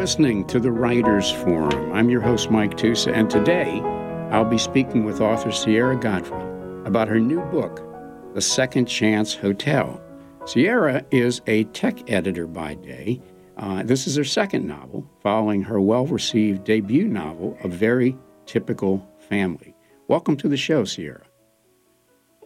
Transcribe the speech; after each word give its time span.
listening 0.00 0.46
to 0.46 0.58
the 0.58 0.72
Writers 0.72 1.30
Forum. 1.30 1.92
I'm 1.92 2.08
your 2.08 2.22
host, 2.22 2.50
Mike 2.50 2.78
Tusa, 2.78 3.12
and 3.12 3.28
today 3.28 3.80
I'll 4.30 4.46
be 4.46 4.56
speaking 4.56 5.04
with 5.04 5.20
author 5.20 5.52
Sierra 5.52 5.94
Godfrey 5.94 6.42
about 6.86 7.06
her 7.06 7.20
new 7.20 7.42
book, 7.50 7.84
The 8.32 8.40
Second 8.40 8.86
Chance 8.86 9.34
Hotel. 9.34 10.02
Sierra 10.46 11.04
is 11.10 11.42
a 11.46 11.64
tech 11.64 12.10
editor 12.10 12.46
by 12.46 12.76
day. 12.76 13.20
Uh, 13.58 13.82
this 13.82 14.06
is 14.06 14.16
her 14.16 14.24
second 14.24 14.66
novel, 14.66 15.06
following 15.22 15.60
her 15.60 15.78
well 15.78 16.06
received 16.06 16.64
debut 16.64 17.06
novel, 17.06 17.58
A 17.62 17.68
Very 17.68 18.16
Typical 18.46 19.06
Family. 19.28 19.74
Welcome 20.08 20.38
to 20.38 20.48
the 20.48 20.56
show, 20.56 20.84
Sierra. 20.84 21.26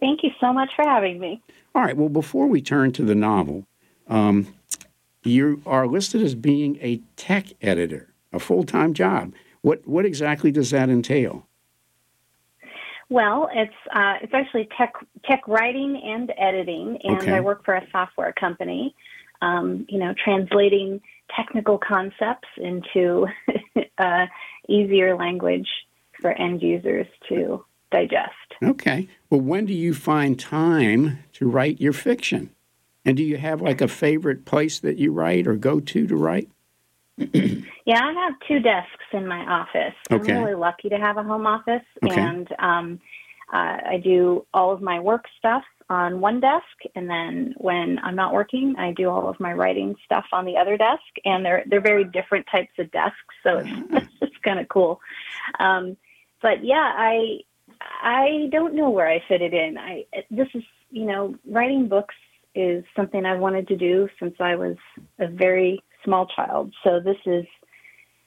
Thank 0.01 0.23
you 0.23 0.31
so 0.41 0.51
much 0.51 0.71
for 0.75 0.83
having 0.83 1.21
me. 1.21 1.41
All 1.73 1.83
right, 1.83 1.95
well, 1.95 2.09
before 2.09 2.47
we 2.47 2.61
turn 2.61 2.91
to 2.91 3.03
the 3.03 3.15
novel, 3.15 3.65
um, 4.09 4.53
you 5.25 5.61
are 5.65 5.87
listed 5.87 6.21
as 6.21 6.35
being 6.35 6.77
a 6.81 7.01
tech 7.15 7.47
editor, 7.61 8.13
a 8.31 8.39
full 8.39 8.63
time 8.63 8.93
job. 8.93 9.33
What, 9.61 9.87
what 9.87 10.05
exactly 10.05 10.51
does 10.51 10.69
that 10.71 10.89
entail? 10.89 11.47
Well, 13.09 13.49
it's 13.53 13.73
uh, 13.93 14.15
it's 14.21 14.33
actually 14.33 14.67
tech 14.77 14.93
tech 15.29 15.47
writing 15.47 16.01
and 16.03 16.33
editing, 16.37 16.97
and 17.03 17.17
Okay. 17.19 17.33
I 17.33 17.39
work 17.39 17.63
for 17.63 17.75
a 17.75 17.87
software 17.91 18.33
company. 18.33 18.95
Um, 19.41 19.85
you 19.89 19.99
know, 19.99 20.15
translating 20.23 21.01
technical 21.35 21.77
concepts 21.77 22.47
into 22.57 23.27
uh, 23.97 24.25
easier 24.67 25.15
language 25.15 25.67
for 26.19 26.31
end 26.31 26.61
users 26.61 27.05
to 27.29 27.63
digest. 27.91 28.31
Okay. 28.63 29.07
Well, 29.29 29.41
when 29.41 29.65
do 29.65 29.73
you 29.73 29.93
find 29.93 30.39
time 30.39 31.19
to 31.33 31.47
write 31.49 31.79
your 31.79 31.93
fiction? 31.93 32.49
And 33.05 33.15
do 33.15 33.23
you 33.23 33.37
have 33.37 33.61
like 33.61 33.81
a 33.81 33.87
favorite 33.87 34.45
place 34.45 34.79
that 34.79 34.97
you 34.97 35.11
write 35.11 35.47
or 35.47 35.55
go 35.55 35.79
to 35.79 36.07
to 36.07 36.15
write? 36.15 36.49
Yeah, 37.85 38.01
I 38.03 38.13
have 38.13 38.33
two 38.47 38.59
desks 38.59 39.05
in 39.13 39.27
my 39.27 39.45
office. 39.45 39.93
Okay. 40.11 40.31
I'm 40.31 40.43
really 40.43 40.55
lucky 40.55 40.89
to 40.89 40.97
have 40.97 41.17
a 41.17 41.23
home 41.23 41.45
office, 41.45 41.83
Okay. 42.03 42.19
and 42.19 42.51
um, 42.57 42.99
uh, 43.53 43.77
I 43.89 44.01
do 44.03 44.45
all 44.55 44.73
of 44.73 44.81
my 44.81 44.99
work 44.99 45.25
stuff 45.37 45.63
on 45.87 46.19
one 46.19 46.39
desk, 46.39 46.65
and 46.95 47.07
then 47.07 47.53
when 47.57 47.99
I'm 47.99 48.15
not 48.15 48.33
working, 48.33 48.75
I 48.79 48.91
do 48.91 49.09
all 49.11 49.29
of 49.29 49.39
my 49.39 49.53
writing 49.53 49.95
stuff 50.03 50.25
on 50.33 50.45
the 50.45 50.57
other 50.57 50.77
desk. 50.77 51.03
And 51.25 51.45
they're 51.45 51.63
they're 51.67 51.79
very 51.79 52.05
different 52.05 52.47
types 52.51 52.71
of 52.79 52.89
desks, 52.91 53.35
so 53.43 53.59
it's 53.59 54.07
it's 54.21 54.37
kind 54.43 54.59
of 54.59 54.67
cool. 54.67 54.99
Um, 55.59 55.95
but 56.41 56.65
yeah, 56.65 56.91
I 56.97 57.41
I 58.01 58.49
don't 58.51 58.73
know 58.73 58.89
where 58.89 59.07
I 59.07 59.23
fit 59.27 59.43
it 59.43 59.53
in. 59.53 59.77
I 59.77 60.05
this 60.31 60.47
is 60.55 60.63
you 60.89 61.05
know 61.05 61.35
writing 61.47 61.87
books 61.87 62.15
is 62.55 62.83
something 62.95 63.25
I've 63.25 63.39
wanted 63.39 63.67
to 63.67 63.75
do 63.75 64.07
since 64.19 64.35
I 64.39 64.55
was 64.55 64.77
a 65.19 65.27
very 65.27 65.83
small 66.03 66.27
child. 66.27 66.73
So 66.83 66.99
this 66.99 67.17
is, 67.25 67.45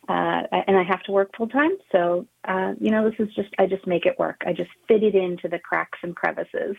uh, 0.08 0.42
and 0.66 0.76
I 0.76 0.82
have 0.82 1.02
to 1.04 1.12
work 1.12 1.30
full 1.36 1.48
time. 1.48 1.72
So 1.90 2.26
uh, 2.46 2.74
you 2.80 2.90
know, 2.90 3.08
this 3.08 3.18
is 3.18 3.34
just 3.34 3.48
I 3.58 3.66
just 3.66 3.86
make 3.86 4.06
it 4.06 4.18
work. 4.18 4.42
I 4.46 4.52
just 4.52 4.70
fit 4.86 5.02
it 5.02 5.14
into 5.14 5.48
the 5.48 5.58
cracks 5.58 5.98
and 6.02 6.14
crevices 6.14 6.76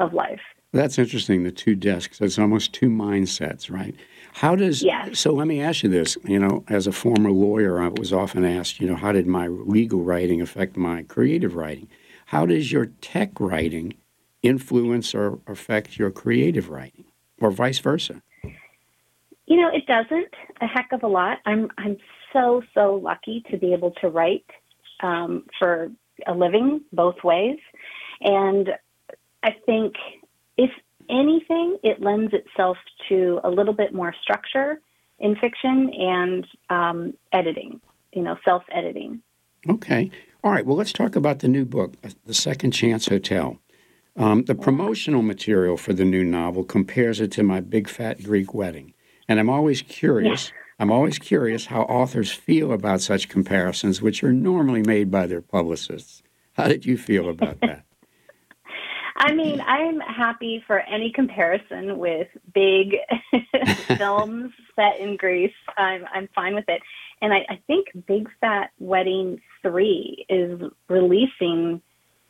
of 0.00 0.12
life. 0.12 0.40
That's 0.72 0.98
interesting, 0.98 1.44
the 1.44 1.52
two 1.52 1.74
desks. 1.74 2.20
It's 2.20 2.38
almost 2.38 2.72
two 2.72 2.88
mindsets, 2.88 3.70
right? 3.70 3.94
How 4.32 4.56
does 4.56 4.82
Yes. 4.82 5.18
so 5.18 5.32
let 5.32 5.46
me 5.46 5.60
ask 5.60 5.82
you 5.82 5.90
this, 5.90 6.16
you 6.24 6.38
know, 6.38 6.64
as 6.68 6.86
a 6.86 6.92
former 6.92 7.30
lawyer, 7.30 7.80
I 7.80 7.88
was 7.88 8.12
often 8.12 8.44
asked, 8.44 8.80
you 8.80 8.88
know, 8.88 8.96
how 8.96 9.12
did 9.12 9.26
my 9.26 9.48
legal 9.48 10.02
writing 10.02 10.40
affect 10.40 10.76
my 10.76 11.02
creative 11.02 11.54
writing? 11.54 11.88
How 12.26 12.46
does 12.46 12.72
your 12.72 12.86
tech 13.02 13.38
writing 13.38 13.94
influence 14.42 15.14
or 15.14 15.38
affect 15.46 15.98
your 15.98 16.10
creative 16.10 16.68
writing? 16.68 17.04
Or 17.40 17.50
vice 17.50 17.78
versa? 17.78 18.22
You 19.46 19.56
know, 19.60 19.68
it 19.72 19.86
doesn't 19.86 20.32
a 20.60 20.66
heck 20.66 20.92
of 20.92 21.02
a 21.02 21.08
lot. 21.08 21.38
I'm 21.44 21.68
I'm 21.78 21.96
so 22.32 22.62
so 22.72 23.00
lucky 23.02 23.44
to 23.50 23.56
be 23.56 23.72
able 23.72 23.90
to 24.00 24.08
write 24.08 24.46
um, 25.02 25.44
for 25.58 25.90
a 26.26 26.32
living 26.32 26.82
both 26.92 27.16
ways, 27.24 27.58
and 28.20 28.70
I 29.42 29.56
think 29.66 29.94
if 30.56 30.70
anything, 31.10 31.78
it 31.82 32.00
lends 32.00 32.32
itself 32.32 32.76
to 33.08 33.40
a 33.42 33.50
little 33.50 33.74
bit 33.74 33.92
more 33.92 34.14
structure 34.22 34.80
in 35.18 35.36
fiction 35.36 35.90
and 35.98 36.46
um, 36.70 37.14
editing. 37.32 37.80
You 38.12 38.22
know, 38.22 38.36
self 38.44 38.62
editing. 38.70 39.22
Okay. 39.68 40.10
All 40.44 40.50
right. 40.50 40.66
Well, 40.66 40.76
let's 40.76 40.92
talk 40.92 41.14
about 41.14 41.38
the 41.38 41.48
new 41.48 41.64
book, 41.64 41.94
The 42.26 42.34
Second 42.34 42.72
Chance 42.72 43.08
Hotel. 43.08 43.58
Um, 44.16 44.44
the 44.44 44.54
promotional 44.54 45.22
material 45.22 45.76
for 45.76 45.92
the 45.92 46.04
new 46.04 46.22
novel 46.22 46.64
compares 46.64 47.20
it 47.20 47.32
to 47.32 47.42
My 47.42 47.60
Big 47.60 47.88
Fat 47.88 48.22
Greek 48.22 48.52
Wedding. 48.52 48.92
And 49.28 49.40
I'm 49.40 49.48
always 49.48 49.82
curious. 49.82 50.52
I'm 50.78 50.90
always 50.90 51.18
curious 51.18 51.66
how 51.66 51.82
authors 51.82 52.30
feel 52.30 52.72
about 52.72 53.00
such 53.00 53.28
comparisons, 53.28 54.02
which 54.02 54.22
are 54.22 54.32
normally 54.32 54.82
made 54.82 55.10
by 55.10 55.26
their 55.26 55.40
publicists. 55.40 56.22
How 56.54 56.68
did 56.68 56.84
you 56.84 56.98
feel 56.98 57.28
about 57.28 57.60
that? 57.60 57.84
I 59.16 59.32
mean, 59.32 59.60
I'm 59.60 60.00
happy 60.00 60.62
for 60.66 60.80
any 60.80 61.12
comparison 61.12 61.98
with 61.98 62.28
big 62.52 62.96
films 63.96 64.52
set 64.74 64.98
in 64.98 65.16
Greece. 65.16 65.54
I'm 65.76 66.04
I'm 66.12 66.28
fine 66.34 66.54
with 66.54 66.64
it, 66.66 66.82
and 67.20 67.32
I, 67.32 67.46
I 67.48 67.60
think 67.66 67.86
Big 68.06 68.28
Fat 68.40 68.70
Wedding 68.78 69.40
Three 69.62 70.26
is 70.28 70.60
releasing 70.88 71.80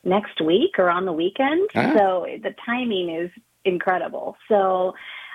next 0.03 0.41
week 0.41 0.77
or 0.77 0.89
on 0.89 1.05
the 1.05 1.13
weekend. 1.13 1.69
Ah. 1.75 1.93
So 1.95 2.25
the 2.41 2.53
timing 2.65 3.09
is 3.09 3.31
incredible. 3.65 4.35
So, 4.49 4.93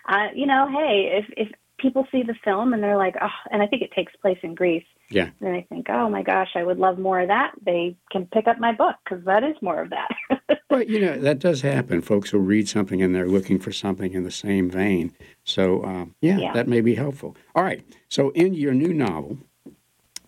uh, 0.09 0.29
you 0.35 0.47
know, 0.47 0.69
hey, 0.71 1.23
if 1.25 1.27
if 1.37 1.53
people 1.79 2.07
see 2.11 2.23
the 2.25 2.35
film 2.45 2.73
and 2.73 2.83
they're 2.83 2.97
like, 2.97 3.15
oh, 3.23 3.29
and 3.53 3.63
I 3.63 3.67
think 3.67 3.83
it 3.83 3.93
takes 3.93 4.15
place 4.17 4.39
in 4.43 4.55
Greece. 4.55 4.85
Yeah. 5.11 5.31
And 5.41 5.55
they 5.55 5.65
think, 5.69 5.87
oh 5.89 6.09
my 6.11 6.23
gosh, 6.23 6.51
I 6.57 6.65
would 6.65 6.77
love 6.79 6.99
more 6.99 7.21
of 7.21 7.29
that. 7.29 7.53
They 7.65 7.97
can 8.11 8.27
pick 8.27 8.47
up 8.49 8.59
my 8.59 8.73
book 8.73 8.97
because 9.05 9.25
that 9.25 9.43
is 9.45 9.55
more 9.63 9.81
of 9.83 9.91
that. 9.91 10.09
But, 10.71 10.91
you 10.91 11.01
know, 11.01 11.17
that 11.19 11.39
does 11.39 11.63
happen. 11.63 12.03
Folks 12.03 12.31
will 12.31 12.43
read 12.43 12.69
something 12.69 13.01
and 13.01 13.15
they're 13.15 13.27
looking 13.27 13.59
for 13.59 13.73
something 13.73 14.13
in 14.13 14.25
the 14.25 14.31
same 14.31 14.69
vein. 14.69 15.15
So, 15.43 15.83
um, 15.83 16.15
yeah, 16.21 16.37
Yeah. 16.39 16.53
that 16.53 16.69
may 16.69 16.83
be 16.83 16.95
helpful. 16.95 17.37
All 17.55 17.63
right. 17.63 17.83
So, 18.11 18.31
in 18.31 18.53
your 18.53 18.75
new 18.75 18.93
novel, 18.93 19.39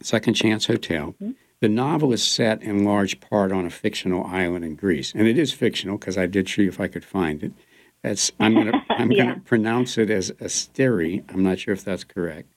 Second 0.00 0.33
Chance 0.34 0.67
Hotel, 0.67 1.15
the 1.60 1.69
novel 1.69 2.12
is 2.12 2.22
set 2.26 2.62
in 2.62 2.84
large 2.84 3.21
part 3.21 3.53
on 3.53 3.66
a 3.66 3.71
fictional 3.71 4.25
island 4.25 4.65
in 4.65 4.75
Greece. 4.75 5.12
And 5.15 5.26
it 5.28 5.38
is 5.38 5.53
fictional 5.53 5.98
because 5.98 6.16
I 6.19 6.26
did 6.26 6.48
see 6.48 6.66
if 6.66 6.81
I 6.81 6.88
could 6.88 7.04
find 7.04 7.43
it. 7.43 7.53
That's 8.03 8.32
I'm 8.41 8.54
gonna 8.56 8.82
I'm 8.98 9.12
Yeah. 9.12 9.25
gonna 9.25 9.41
pronounce 9.41 9.99
it 9.99 10.10
as 10.10 10.31
Asteri. 10.32 11.22
I'm 11.32 11.43
not 11.43 11.59
sure 11.59 11.75
if 11.75 11.84
that's 11.84 12.04
correct. 12.04 12.49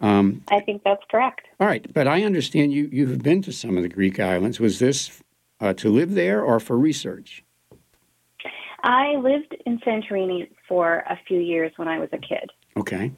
Um, 0.00 0.42
I 0.50 0.60
think 0.60 0.82
that's 0.84 1.02
correct. 1.10 1.42
all 1.58 1.66
right, 1.66 1.92
but 1.92 2.06
I 2.06 2.22
understand 2.22 2.72
you 2.72 2.88
you 2.92 3.06
have 3.08 3.22
been 3.22 3.42
to 3.42 3.52
some 3.52 3.76
of 3.76 3.82
the 3.82 3.88
Greek 3.88 4.18
islands. 4.20 4.60
Was 4.60 4.78
this 4.80 5.22
uh, 5.60 5.72
to 5.74 5.88
live 5.88 6.14
there 6.14 6.42
or 6.42 6.60
for 6.60 6.76
research? 6.76 7.44
I 8.82 9.16
lived 9.16 9.56
in 9.66 9.78
Santorini 9.80 10.50
for 10.68 10.98
a 11.08 11.18
few 11.26 11.40
years 11.40 11.72
when 11.76 11.88
I 11.88 11.98
was 11.98 12.08
a 12.12 12.18
kid. 12.18 12.48
Okay. 12.76 13.10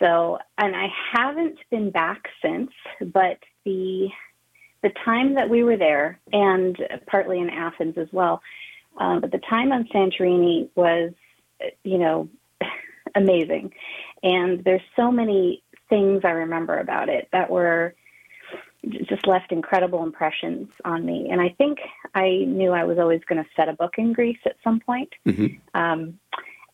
So, 0.00 0.38
and 0.58 0.74
I 0.74 0.88
haven't 1.12 1.56
been 1.70 1.90
back 1.92 2.24
since, 2.44 2.70
but 3.00 3.38
the 3.64 4.08
the 4.84 4.92
time 5.04 5.34
that 5.34 5.48
we 5.48 5.64
were 5.64 5.78
there, 5.78 6.20
and 6.32 6.76
partly 7.06 7.40
in 7.40 7.48
Athens 7.48 7.96
as 7.96 8.06
well, 8.12 8.42
um, 8.98 9.22
but 9.22 9.32
the 9.32 9.38
time 9.38 9.72
on 9.72 9.88
Santorini 9.92 10.68
was, 10.76 11.12
you 11.82 11.98
know, 11.98 12.28
amazing. 13.16 13.72
And 14.22 14.62
there's 14.62 14.82
so 14.94 15.10
many 15.10 15.62
things 15.88 16.20
I 16.22 16.30
remember 16.30 16.78
about 16.78 17.08
it 17.08 17.28
that 17.32 17.50
were 17.50 17.94
just 19.08 19.26
left 19.26 19.52
incredible 19.52 20.02
impressions 20.02 20.68
on 20.84 21.06
me. 21.06 21.28
And 21.30 21.40
I 21.40 21.48
think 21.56 21.78
I 22.14 22.44
knew 22.46 22.72
I 22.72 22.84
was 22.84 22.98
always 22.98 23.22
going 23.26 23.42
to 23.42 23.48
set 23.56 23.70
a 23.70 23.72
book 23.72 23.94
in 23.96 24.12
Greece 24.12 24.38
at 24.44 24.56
some 24.62 24.80
point. 24.80 25.08
Mhm. 25.26 25.58
Um, 25.72 26.18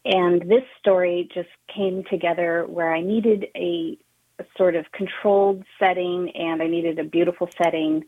and 0.05 0.43
this 0.43 0.65
story 0.81 1.29
just 1.33 1.49
came 1.69 2.03
together 2.11 2.67
where 2.67 2.93
I 2.93 3.03
needed 3.03 3.47
a, 3.55 3.97
a 4.41 4.47
sort 4.57 4.75
of 4.75 4.91
controlled 4.93 5.63
setting 5.79 6.31
and 6.35 6.63
I 6.63 6.67
needed 6.67 6.99
a 6.99 7.05
beautiful 7.05 7.49
setting 7.63 8.05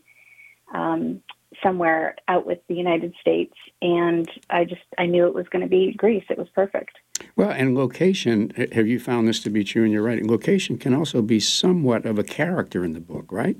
um, 0.73 1.21
somewhere 1.61 2.15
out 2.27 2.45
with 2.45 2.59
the 2.67 2.73
United 2.75 3.13
States. 3.21 3.53
And 3.81 4.29
I 4.49 4.65
just, 4.65 4.81
I 4.97 5.05
knew 5.05 5.27
it 5.27 5.33
was 5.35 5.47
going 5.49 5.61
to 5.61 5.69
be 5.69 5.93
Greece. 5.93 6.23
It 6.29 6.37
was 6.37 6.49
perfect. 6.55 6.97
Well, 7.35 7.51
and 7.51 7.75
location. 7.75 8.51
Have 8.73 8.87
you 8.87 8.99
found 8.99 9.27
this 9.27 9.39
to 9.41 9.49
be 9.49 9.63
true 9.63 9.83
in 9.83 9.91
your 9.91 10.01
writing? 10.01 10.27
Location 10.29 10.77
can 10.77 10.93
also 10.93 11.21
be 11.21 11.39
somewhat 11.39 12.05
of 12.05 12.17
a 12.17 12.23
character 12.23 12.83
in 12.83 12.93
the 12.93 12.99
book, 12.99 13.31
right? 13.31 13.57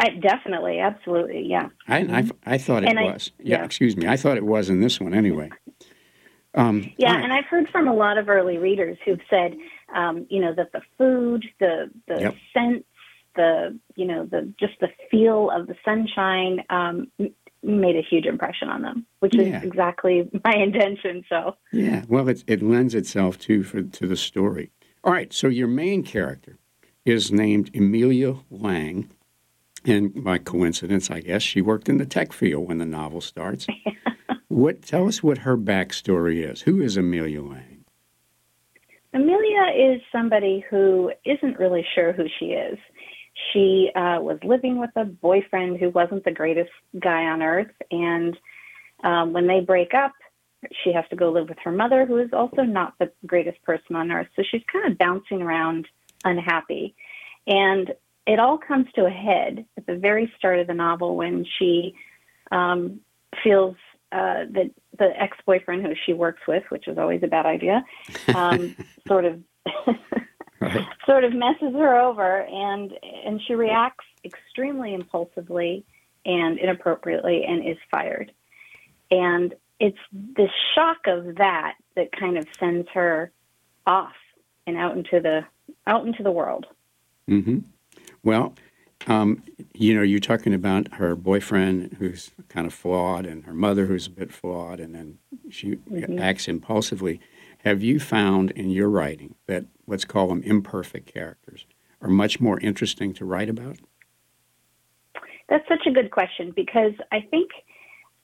I, 0.00 0.10
definitely, 0.10 0.80
absolutely, 0.80 1.46
yeah. 1.46 1.68
I, 1.86 1.98
I, 1.98 2.54
I 2.54 2.58
thought 2.58 2.82
it 2.82 2.90
And 2.90 2.98
I- 2.98 3.12
was. 3.12 3.30
yeah, 3.38 3.58
yeah. 3.58 3.64
excuse 3.64 3.96
me. 3.96 4.08
I 4.08 4.16
thought 4.16 4.36
it 4.36 4.44
was 4.44 4.68
in 4.68 4.80
this 4.80 5.00
one 5.00 5.14
anyway. 5.14 5.50
Um, 6.54 6.92
Yeah, 6.96 7.14
right. 7.14 7.24
and 7.24 7.32
I've 7.32 7.46
heard 7.46 7.68
from 7.70 7.88
a 7.88 7.94
lot 7.94 8.18
of 8.18 8.28
early 8.28 8.58
readers 8.58 8.96
who've 9.04 9.20
said, 9.28 9.56
um, 9.94 10.26
you 10.30 10.40
know, 10.40 10.54
that 10.54 10.72
the 10.72 10.82
food, 10.96 11.44
the 11.60 11.90
the 12.06 12.20
Yep. 12.20 12.34
scents, 12.52 12.86
the 13.36 13.78
you 13.96 14.06
know, 14.06 14.24
the 14.26 14.52
just 14.58 14.74
the 14.80 14.88
feel 15.10 15.50
of 15.50 15.66
the 15.66 15.74
sunshine 15.84 16.62
um, 16.70 17.10
made 17.62 17.96
a 17.96 18.02
huge 18.02 18.26
impression 18.26 18.68
on 18.68 18.82
them, 18.82 19.06
which 19.20 19.34
Yeah. 19.34 19.58
is 19.58 19.64
exactly 19.64 20.30
my 20.44 20.54
intention. 20.54 21.24
So, 21.28 21.56
Yeah, 21.72 22.04
well, 22.08 22.28
it, 22.28 22.44
it 22.46 22.62
lends 22.62 22.94
itself 22.94 23.38
to 23.40 23.62
for 23.64 23.82
to 23.82 24.06
the 24.06 24.16
story. 24.16 24.70
All 25.02 25.12
right, 25.12 25.32
so 25.32 25.48
your 25.48 25.68
main 25.68 26.02
character, 26.02 26.58
is 27.04 27.30
named 27.30 27.70
Amelia 27.76 28.36
Lang. 28.50 29.10
And 29.84 30.24
by 30.24 30.38
coincidence, 30.38 31.10
I 31.10 31.20
guess, 31.20 31.42
she 31.42 31.60
worked 31.60 31.90
in 31.90 31.98
the 31.98 32.06
tech 32.06 32.32
field 32.32 32.66
when 32.68 32.78
the 32.78 32.86
novel 32.86 33.20
starts. 33.20 33.66
what 34.54 34.82
tell 34.82 35.08
us 35.08 35.20
what 35.20 35.38
her 35.38 35.56
backstory 35.56 36.48
is. 36.48 36.62
Who 36.62 36.80
is 36.80 36.96
Amelia 36.96 37.42
Lang? 37.42 37.84
Amelia 39.12 39.94
is 39.94 40.00
somebody 40.12 40.64
who 40.70 41.10
isn't 41.24 41.58
really 41.58 41.84
sure 41.94 42.12
who 42.12 42.26
she 42.38 42.46
is. 42.46 42.78
She 43.52 43.90
uh, 43.96 44.18
was 44.20 44.38
living 44.44 44.78
with 44.78 44.90
a 44.94 45.04
boyfriend 45.04 45.78
who 45.78 45.90
wasn't 45.90 46.24
the 46.24 46.30
greatest 46.30 46.70
guy 47.00 47.24
on 47.24 47.42
earth, 47.42 47.72
and 47.90 48.36
um, 49.02 49.32
when 49.32 49.48
they 49.48 49.58
break 49.58 49.92
up, 49.92 50.12
she 50.84 50.92
has 50.92 51.04
to 51.10 51.16
go 51.16 51.32
live 51.32 51.48
with 51.48 51.58
her 51.64 51.72
mother, 51.72 52.06
who 52.06 52.18
is 52.18 52.30
also 52.32 52.62
not 52.62 52.94
the 53.00 53.10
greatest 53.26 53.60
person 53.64 53.96
on 53.96 54.12
earth. 54.12 54.28
So 54.36 54.44
she's 54.48 54.62
kind 54.72 54.90
of 54.90 54.96
bouncing 54.96 55.42
around 55.42 55.88
unhappy. 56.24 56.94
And 57.48 57.92
it 58.24 58.38
all 58.38 58.58
comes 58.58 58.86
to 58.94 59.04
a 59.04 59.10
head 59.10 59.66
at 59.76 59.86
the 59.86 59.96
very 59.96 60.32
start 60.38 60.60
of 60.60 60.68
the 60.68 60.74
novel 60.74 61.16
when 61.16 61.44
she 61.58 61.94
um, 62.52 63.00
feels 63.42 63.76
uh, 64.14 64.44
that 64.50 64.70
the 64.98 65.10
ex 65.20 65.36
boyfriend 65.44 65.84
who 65.84 65.92
she 66.06 66.12
works 66.12 66.42
with, 66.46 66.62
which 66.70 66.88
is 66.88 66.96
always 66.96 67.22
a 67.22 67.26
bad 67.26 67.46
idea, 67.46 67.84
um, 68.34 68.74
sort 69.08 69.24
of. 69.24 69.40
right. 70.60 70.86
sort 71.06 71.24
of 71.24 71.34
messes 71.34 71.74
her 71.74 71.98
over 71.98 72.42
and 72.42 72.92
and 73.26 73.40
she 73.46 73.54
reacts 73.54 74.04
extremely 74.24 74.94
impulsively 74.94 75.84
and 76.24 76.58
inappropriately 76.58 77.44
and 77.44 77.66
is 77.66 77.76
fired 77.90 78.32
and 79.10 79.54
it's 79.80 79.98
the 80.12 80.48
shock 80.74 81.06
of 81.06 81.36
that 81.36 81.74
that 81.96 82.10
kind 82.12 82.38
of 82.38 82.46
sends 82.58 82.88
her 82.94 83.30
off 83.86 84.14
and 84.66 84.76
out 84.76 84.96
into 84.96 85.20
the 85.20 85.44
out 85.86 86.06
into 86.06 86.22
the 86.22 86.30
world. 86.30 86.66
Mm-hmm. 87.28 87.58
Well, 88.22 88.54
um, 89.06 89.42
you 89.74 89.94
know, 89.94 90.02
you're 90.02 90.20
talking 90.20 90.54
about 90.54 90.94
her 90.94 91.14
boyfriend 91.14 91.96
who's 91.98 92.30
kind 92.48 92.66
of 92.66 92.74
flawed, 92.74 93.26
and 93.26 93.44
her 93.44 93.54
mother 93.54 93.86
who's 93.86 94.06
a 94.06 94.10
bit 94.10 94.32
flawed, 94.32 94.80
and 94.80 94.94
then 94.94 95.18
she 95.50 95.76
mm-hmm. 95.76 96.18
acts 96.18 96.48
impulsively. 96.48 97.20
Have 97.64 97.82
you 97.82 97.98
found 97.98 98.50
in 98.52 98.70
your 98.70 98.88
writing 98.88 99.34
that 99.46 99.64
let's 99.86 100.04
call 100.04 100.28
them 100.28 100.42
imperfect 100.42 101.12
characters 101.12 101.66
are 102.00 102.08
much 102.08 102.40
more 102.40 102.60
interesting 102.60 103.14
to 103.14 103.24
write 103.24 103.48
about? 103.48 103.78
That's 105.48 105.66
such 105.68 105.86
a 105.86 105.90
good 105.90 106.10
question 106.10 106.52
because 106.54 106.92
I 107.12 107.20
think 107.20 107.50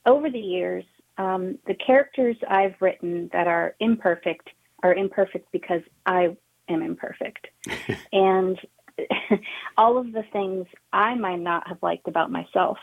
over 0.07 0.31
the 0.31 0.39
years 0.39 0.85
um, 1.19 1.59
the 1.67 1.75
characters 1.75 2.37
I've 2.49 2.75
written 2.81 3.29
that 3.33 3.47
are 3.47 3.75
imperfect 3.81 4.49
are 4.83 4.95
imperfect 4.95 5.51
because 5.53 5.83
I 6.07 6.37
am 6.69 6.83
imperfect. 6.83 7.49
and 8.13 8.59
all 9.77 9.99
of 9.99 10.13
the 10.13 10.25
things 10.33 10.67
I 10.93 11.15
might 11.15 11.41
not 11.41 11.69
have 11.69 11.79
liked 11.83 12.09
about 12.09 12.31
myself, 12.31 12.79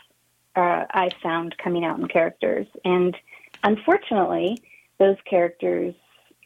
uh, 0.56 0.84
I 0.90 1.10
found 1.22 1.56
coming 1.58 1.84
out 1.84 1.98
in 1.98 2.08
characters. 2.08 2.66
And 2.84 3.16
unfortunately, 3.62 4.62
those 4.98 5.16
characters 5.28 5.94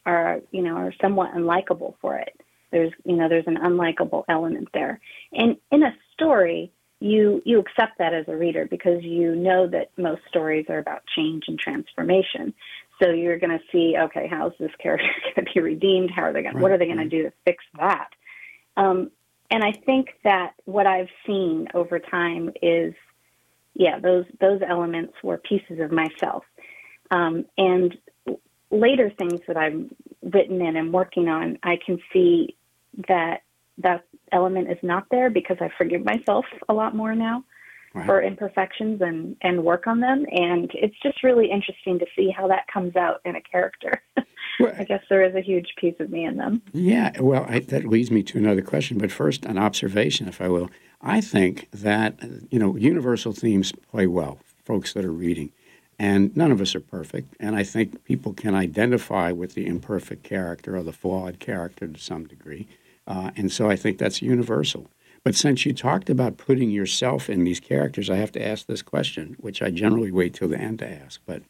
are, 0.05 0.41
you 0.51 0.61
know, 0.61 0.75
are 0.75 0.93
somewhat 1.01 1.33
unlikable 1.33 1.95
for 2.01 2.17
it. 2.17 2.39
There's, 2.71 2.91
you 3.05 3.15
know, 3.15 3.29
there's 3.29 3.47
an 3.47 3.57
unlikable 3.57 4.23
element 4.27 4.69
there. 4.73 4.99
And 5.31 5.57
in 5.71 5.83
a 5.83 5.95
story, 6.13 6.71
you 7.03 7.41
you 7.43 7.59
accept 7.59 7.97
that 7.97 8.13
as 8.13 8.25
a 8.29 8.35
reader 8.35 8.65
because 8.65 9.03
you 9.03 9.35
know 9.35 9.67
that 9.67 9.91
most 9.97 10.21
stories 10.29 10.65
are 10.69 10.77
about 10.77 11.01
change 11.13 11.43
and 11.47 11.59
transformation. 11.59 12.53
So 13.01 13.09
you're 13.09 13.39
going 13.39 13.57
to 13.57 13.63
see, 13.71 13.95
okay, 13.97 14.27
how's 14.29 14.53
this 14.57 14.71
character 14.79 15.05
going 15.35 15.45
to 15.45 15.53
be 15.53 15.59
redeemed? 15.59 16.11
How 16.11 16.23
are 16.23 16.33
they 16.33 16.43
going? 16.43 16.55
Right. 16.55 16.61
What 16.61 16.71
are 16.71 16.77
they 16.77 16.85
going 16.85 16.97
to 16.97 17.09
do 17.09 17.23
to 17.23 17.33
fix 17.43 17.63
that? 17.77 18.09
Um, 18.77 19.11
and 19.53 19.63
I 19.63 19.71
think 19.71 20.07
that 20.23 20.55
what 20.65 20.87
I've 20.87 21.09
seen 21.27 21.67
over 21.75 21.99
time 21.99 22.49
is, 22.63 22.95
yeah, 23.75 23.99
those 23.99 24.25
those 24.41 24.61
elements 24.67 25.13
were 25.21 25.37
pieces 25.37 25.79
of 25.79 25.91
myself. 25.91 26.43
Um, 27.11 27.45
and 27.55 27.95
later 28.71 29.11
things 29.15 29.41
that 29.47 29.55
I've 29.55 29.85
written 30.23 30.59
in 30.59 30.75
and 30.75 30.91
working 30.91 31.29
on, 31.29 31.59
I 31.61 31.77
can 31.85 31.99
see 32.11 32.57
that 33.07 33.43
that 33.77 34.05
element 34.31 34.71
is 34.71 34.79
not 34.81 35.05
there 35.11 35.29
because 35.29 35.57
I 35.61 35.69
forgive 35.77 36.03
myself 36.03 36.45
a 36.67 36.73
lot 36.73 36.95
more 36.95 37.13
now 37.13 37.43
right. 37.93 38.07
for 38.07 38.23
imperfections 38.23 39.01
and 39.01 39.35
and 39.41 39.63
work 39.63 39.85
on 39.85 39.99
them 39.99 40.25
and 40.31 40.71
it's 40.73 40.95
just 41.03 41.23
really 41.23 41.49
interesting 41.51 41.99
to 41.99 42.05
see 42.15 42.31
how 42.35 42.47
that 42.47 42.65
comes 42.73 42.95
out 42.95 43.21
in 43.25 43.35
a 43.35 43.41
character. 43.41 44.01
Well, 44.59 44.73
I 44.77 44.83
guess 44.83 45.03
there 45.09 45.23
is 45.23 45.35
a 45.35 45.41
huge 45.41 45.73
piece 45.77 45.95
of 45.99 46.09
me 46.09 46.25
in 46.25 46.37
them. 46.37 46.61
Yeah, 46.73 47.19
well, 47.19 47.45
I, 47.49 47.59
that 47.59 47.85
leads 47.85 48.11
me 48.11 48.23
to 48.23 48.37
another 48.37 48.61
question, 48.61 48.97
but 48.97 49.11
first 49.11 49.45
an 49.45 49.57
observation 49.57 50.27
if 50.27 50.41
I 50.41 50.47
will. 50.47 50.69
I 51.01 51.21
think 51.21 51.69
that 51.71 52.19
you 52.49 52.59
know 52.59 52.75
universal 52.75 53.33
themes 53.33 53.71
play 53.91 54.07
well 54.07 54.39
folks 54.63 54.93
that 54.93 55.05
are 55.05 55.11
reading. 55.11 55.51
And 55.99 56.35
none 56.35 56.51
of 56.51 56.59
us 56.59 56.75
are 56.75 56.79
perfect. 56.79 57.35
And 57.39 57.55
I 57.55 57.63
think 57.63 58.03
people 58.03 58.33
can 58.33 58.55
identify 58.55 59.31
with 59.31 59.53
the 59.53 59.67
imperfect 59.67 60.23
character 60.23 60.75
or 60.75 60.83
the 60.83 60.91
flawed 60.91 61.39
character 61.39 61.87
to 61.87 61.99
some 61.99 62.25
degree. 62.25 62.67
Uh, 63.05 63.31
and 63.35 63.51
so 63.51 63.69
I 63.69 63.75
think 63.75 63.97
that's 63.97 64.21
universal. 64.21 64.89
But 65.23 65.35
since 65.35 65.65
you 65.65 65.73
talked 65.73 66.09
about 66.09 66.37
putting 66.37 66.69
yourself 66.69 67.29
in 67.29 67.43
these 67.43 67.59
characters, 67.59 68.09
I 68.09 68.17
have 68.17 68.31
to 68.33 68.45
ask 68.45 68.65
this 68.65 68.81
question, 68.81 69.35
which 69.39 69.61
I 69.61 69.69
generally 69.69 70.11
wait 70.11 70.33
till 70.33 70.49
the 70.49 70.57
end 70.57 70.79
to 70.79 70.89
ask. 70.89 71.21
But 71.25 71.43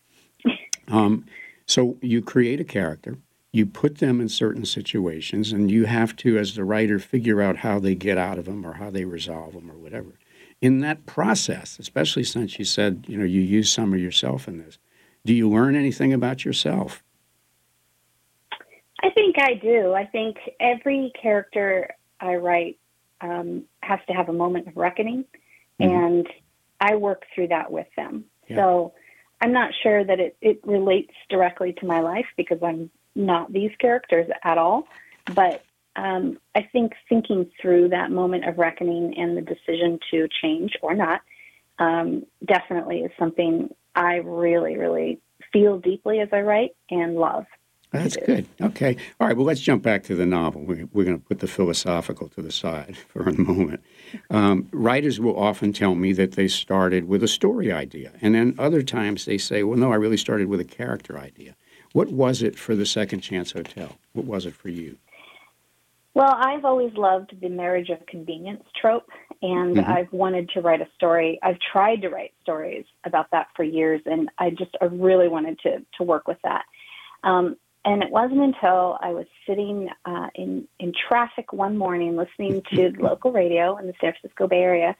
um, 0.88 1.26
so 1.66 1.98
you 2.02 2.22
create 2.22 2.60
a 2.60 2.66
character, 2.66 3.18
you 3.52 3.66
put 3.66 4.00
them 4.00 4.20
in 4.20 4.30
certain 4.30 4.66
situations, 4.66 5.52
and 5.52 5.70
you 5.70 5.86
have 5.86 6.16
to, 6.18 6.38
as 6.38 6.56
the 6.56 6.64
writer, 6.64 7.00
figure 7.00 7.42
out 7.42 7.58
how 7.58 7.80
they 7.80 7.96
get 7.96 8.18
out 8.18 8.40
of 8.40 8.46
them 8.46 8.66
or 8.66 8.74
how 8.74 8.90
they 8.90 9.06
resolve 9.06 9.54
them 9.54 9.70
or 9.70 9.76
whatever. 9.76 10.18
In 10.62 10.80
that 10.80 11.06
process, 11.06 11.78
especially 11.80 12.24
since 12.24 12.58
you 12.58 12.66
said 12.66 13.06
you 13.08 13.18
know 13.18 13.26
you 13.26 13.42
use 13.42 13.72
some 13.72 13.94
of 13.94 14.00
yourself 14.00 14.48
in 14.48 14.58
this, 14.58 14.80
do 15.26 15.34
you 15.34 15.50
learn 15.50 15.76
anything 15.76 16.14
about 16.14 16.46
yourself? 16.46 17.04
I 19.02 19.10
think 19.10 19.36
I 19.38 19.56
do. 19.56 19.94
I 19.94 20.06
think 20.06 20.38
every 20.60 21.12
character 21.22 21.94
I 22.20 22.36
write 22.36 22.80
um, 23.20 23.64
has 23.82 24.00
to 24.08 24.14
have 24.14 24.30
a 24.30 24.34
moment 24.34 24.68
of 24.68 24.78
reckoning, 24.78 25.26
mm-hmm. 25.80 25.92
and 25.92 26.28
I 26.80 26.96
work 26.96 27.24
through 27.36 27.50
that 27.50 27.72
with 27.72 27.88
them. 27.96 28.26
Yeah. 28.48 28.58
So 28.58 28.94
I'm 29.44 29.52
not 29.52 29.72
sure 29.84 30.06
that 30.06 30.22
it, 30.22 30.38
it 30.42 30.62
relates 30.64 31.12
directly 31.30 31.74
to 31.74 31.86
my 31.86 32.00
life 32.00 32.28
because 32.38 32.60
I'm 32.64 32.90
not 33.14 33.52
these 33.52 33.72
characters 33.78 34.30
at 34.42 34.58
all. 34.58 34.88
But 35.36 35.66
um, 35.98 36.38
I 36.56 36.62
think 36.72 36.94
thinking 37.10 37.52
through 37.62 37.90
that 37.90 38.10
moment 38.10 38.48
of 38.48 38.58
reckoning 38.58 39.16
and 39.18 39.36
the 39.36 39.42
decision 39.42 40.00
to 40.12 40.30
change 40.42 40.78
or 40.82 40.96
not 40.96 41.20
um, 41.78 42.24
definitely 42.46 43.00
is 43.00 43.12
something 43.20 43.68
I 43.94 44.16
really, 44.24 44.78
really 44.78 45.20
feel 45.52 45.78
deeply 45.78 46.22
as 46.22 46.30
I 46.32 46.40
write 46.40 46.72
and 46.90 47.16
love. 47.16 47.44
That's 47.94 48.18
good. 48.18 48.48
Okay. 48.60 48.98
All 49.20 49.28
right. 49.28 49.38
Well, 49.38 49.46
let's 49.46 49.62
jump 49.62 49.84
back 49.84 50.04
to 50.06 50.16
the 50.16 50.26
novel. 50.26 50.64
We're, 50.64 50.90
we're 50.94 51.06
going 51.06 51.20
to 51.20 51.26
put 51.26 51.40
the 51.40 51.48
philosophical 51.48 52.28
to 52.30 52.42
the 52.42 52.52
side 52.52 52.98
for 53.08 53.30
a 53.30 53.34
moment. 53.34 53.84
Um, 54.32 54.68
writers 54.72 55.20
will 55.20 55.38
often 55.38 55.74
tell 55.74 55.94
me 55.94 56.12
that 56.14 56.32
they 56.32 56.48
started 56.48 57.08
with 57.08 57.24
a 57.24 57.28
story 57.28 57.72
idea, 57.72 58.12
and 58.20 58.34
then 58.34 58.56
other 58.58 58.82
times 58.82 59.26
they 59.26 59.38
say, 59.38 59.62
"Well, 59.62 59.78
no, 59.78 59.92
I 59.92 59.96
really 59.96 60.18
started 60.18 60.48
with 60.48 60.60
a 60.60 60.66
character 60.66 61.20
idea." 61.20 61.56
What 61.94 62.12
was 62.12 62.42
it 62.42 62.58
for 62.58 62.76
the 62.76 62.88
Second 62.88 63.20
Chance 63.20 63.52
Hotel? 63.52 63.98
What 64.14 64.26
was 64.26 64.48
it 64.48 64.56
for 64.56 64.70
you? 64.70 64.98
Well, 66.16 66.36
I've 66.36 66.66
always 66.66 66.94
loved 66.96 67.40
the 67.42 67.50
marriage 67.50 67.90
of 67.90 68.04
convenience 68.08 68.64
trope, 68.80 69.08
and 69.44 69.78
mm-hmm. 69.78 69.92
I've 69.92 70.12
wanted 70.12 70.50
to 70.50 70.62
write 70.62 70.82
a 70.82 70.88
story. 70.96 71.40
I've 71.44 71.60
tried 71.72 72.02
to 72.02 72.10
write 72.10 72.34
stories 72.42 72.86
about 73.06 73.30
that 73.32 73.48
for 73.56 73.64
years, 73.64 74.02
and 74.08 74.30
I 74.40 74.50
just 74.50 74.76
I 74.82 74.86
really 74.86 75.28
wanted 75.28 75.60
to 75.60 75.86
to 75.98 76.04
work 76.04 76.28
with 76.28 76.40
that. 76.44 76.66
Um, 77.24 77.56
and 77.86 78.02
it 78.02 78.10
wasn't 78.10 78.42
until 78.42 78.98
I 79.02 79.12
was 79.12 79.26
sitting 79.48 79.90
uh, 80.06 80.28
in 80.36 80.68
in 80.80 80.94
traffic 81.08 81.52
one 81.54 81.78
morning 81.78 82.16
listening 82.16 82.62
to 82.74 82.92
the 82.92 82.98
local 83.02 83.32
radio 83.32 83.78
in 83.78 83.88
the 83.88 83.94
San 84.00 84.14
Francisco 84.14 84.48
Bay 84.48 84.62
Area, 84.62 84.96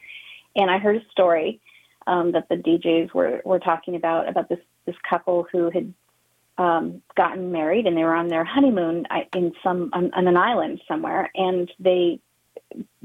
and 0.56 0.70
I 0.70 0.78
heard 0.78 0.98
a 0.98 1.12
story 1.12 1.62
um, 2.08 2.32
that 2.34 2.50
the 2.50 2.56
DJs 2.56 3.14
were 3.14 3.42
were 3.46 3.60
talking 3.60 3.96
about 3.96 4.28
about 4.28 4.50
this 4.50 4.60
this 4.86 4.96
couple 5.10 5.48
who 5.52 5.70
had 5.70 5.94
um, 6.58 7.02
gotten 7.16 7.52
married 7.52 7.88
and 7.88 7.98
they 7.98 8.04
were 8.04 8.16
on 8.16 8.28
their 8.28 8.44
honeymoon 8.44 9.06
in 9.34 9.54
some 9.64 9.90
on, 9.94 10.14
on 10.14 10.28
an 10.28 10.38
island 10.38 10.82
somewhere, 10.88 11.32
and 11.36 11.72
they 11.80 12.20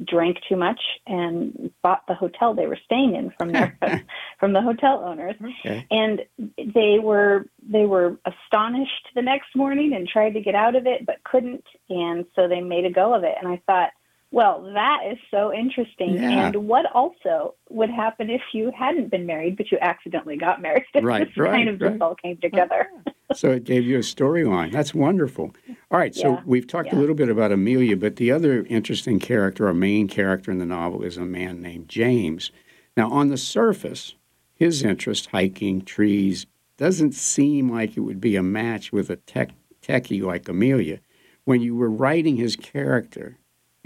drank 0.05 0.39
too 0.49 0.57
much 0.57 0.81
and 1.07 1.71
bought 1.83 2.07
the 2.07 2.15
hotel 2.15 2.55
they 2.55 2.67
were 2.67 2.79
staying 2.85 3.15
in 3.15 3.31
from 3.39 3.53
their 3.53 3.77
from 4.41 4.53
the 4.53 4.63
hotel 4.63 5.03
owners. 5.05 5.35
Okay. 5.41 5.87
and 5.91 6.23
they 6.57 6.99
were 7.03 7.47
they 7.69 7.85
were 7.85 8.17
astonished 8.25 9.09
the 9.15 9.23
next 9.23 9.55
morning 9.55 9.93
and 9.95 10.09
tried 10.09 10.31
to 10.31 10.41
get 10.41 10.55
out 10.55 10.77
of 10.77 10.87
it 10.87 11.05
but 11.07 11.23
couldn't. 11.25 11.65
And 11.89 12.25
so 12.35 12.49
they 12.49 12.61
made 12.61 12.85
a 12.85 12.91
go 12.91 13.15
of 13.15 13.25
it. 13.25 13.35
And 13.41 13.49
i 13.49 13.61
thought 13.67 13.91
Well, 14.31 14.71
that 14.75 15.01
is 15.11 15.19
so 15.31 15.53
interesting. 15.55 16.15
Yeah. 16.15 16.49
And 16.49 16.69
what 16.69 16.85
also 16.93 17.55
would 17.71 17.89
happen 17.89 18.29
if 18.29 18.43
you 18.53 18.71
hadn't 18.77 19.11
been 19.11 19.25
married, 19.25 19.57
but 19.57 19.73
you 19.73 19.79
accidentally 19.81 20.37
got 20.37 20.61
married? 20.61 20.85
Right, 21.01 21.27
this 21.27 21.37
right, 21.37 21.53
kind 21.53 21.69
of 21.69 21.81
right. 21.81 21.91
just 21.93 22.03
all 22.03 22.15
came 22.15 22.37
together. 22.37 22.89
so 23.35 23.51
it 23.51 23.65
gave 23.65 23.85
you 23.85 23.97
a 23.97 24.01
storyline. 24.01 24.71
That's 24.71 24.95
wonderful. 24.95 25.55
All 25.91 25.99
right, 25.99 26.15
so 26.15 26.35
Yeah, 26.35 26.43
we've 26.45 26.67
talked 26.67 26.93
a 26.93 26.97
little 26.97 27.15
bit 27.15 27.31
about 27.31 27.53
Amelia, 27.53 27.97
but 27.97 28.17
the 28.17 28.31
other 28.31 28.65
interesting 28.65 29.19
character, 29.19 29.67
or 29.67 29.73
main 29.73 30.09
character 30.09 30.51
in 30.51 30.59
the 30.59 30.67
novel, 30.67 31.03
is 31.03 31.17
a 31.17 31.23
man 31.23 31.63
named 31.63 31.89
James. 31.89 32.51
Now, 32.99 33.11
on 33.11 33.29
the 33.29 33.39
surface, 33.39 34.15
his 34.53 34.83
interest, 34.83 35.29
hiking, 35.31 35.83
trees, 35.83 36.47
doesn't 36.77 37.15
seem 37.15 37.71
like 37.71 37.97
it 37.97 38.01
would 38.01 38.21
be 38.21 38.37
a 38.37 38.43
match 38.43 38.93
with 38.93 39.09
a 39.09 39.17
tech, 39.17 39.51
techie 39.83 40.23
like 40.23 40.49
Amelia. 40.49 41.01
When 41.45 41.63
you 41.63 41.75
were 41.75 41.91
writing 41.91 42.37
his 42.37 42.57
character 42.57 43.39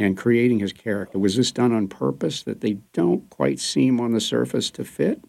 and 0.03 0.17
creating 0.17 0.59
his 0.59 0.73
character, 0.73 1.19
was 1.19 1.37
this 1.37 1.53
done 1.53 1.73
on 1.73 1.89
purpose 1.89 2.43
that 2.43 2.61
they 2.61 2.79
don't 2.93 3.29
quite 3.31 3.59
seem 3.59 4.01
on 4.01 4.13
the 4.13 4.21
surface 4.21 4.71
to 4.71 4.85
fit? 4.85 5.23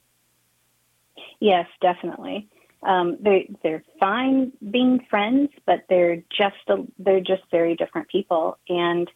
Yes, 1.40 1.68
definitely. 1.82 2.48
Um, 2.84 3.18
they 3.22 3.50
they're 3.64 3.84
fine 4.00 4.52
being 4.72 5.06
friends, 5.10 5.50
but 5.66 5.86
they're 5.90 6.18
just 6.38 6.56
a, 6.68 6.84
they're 7.00 7.22
just 7.22 7.44
very 7.52 7.76
different 7.76 8.10
people. 8.10 8.58
And 8.68 9.10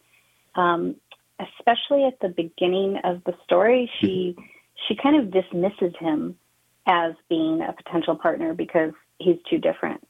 um, 0.54 0.96
especially 1.38 2.04
at 2.04 2.18
the 2.20 2.28
beginning 2.28 2.98
of 3.04 3.22
the 3.24 3.34
story, 3.44 3.90
she 4.00 4.36
she 4.86 4.94
kind 4.94 5.16
of 5.16 5.30
dismisses 5.30 5.94
him 5.98 6.36
as 6.86 7.12
being 7.28 7.60
a 7.60 7.72
potential 7.72 8.16
partner 8.16 8.54
because 8.54 8.92
he's 9.18 9.36
too 9.50 9.58
different. 9.58 10.06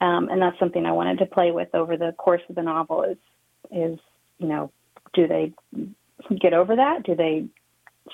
Um, 0.00 0.28
and 0.28 0.40
that's 0.40 0.58
something 0.58 0.86
I 0.86 0.92
wanted 0.92 1.18
to 1.18 1.26
play 1.26 1.50
with 1.50 1.74
over 1.74 1.96
the 1.96 2.12
course 2.12 2.42
of 2.48 2.54
the 2.54 2.62
novel. 2.62 3.02
Is 3.02 3.18
is 3.70 3.98
you 4.38 4.48
know, 4.48 4.70
do 5.14 5.26
they 5.26 5.52
get 6.40 6.52
over 6.52 6.76
that? 6.76 7.02
Do 7.04 7.14
they 7.14 7.46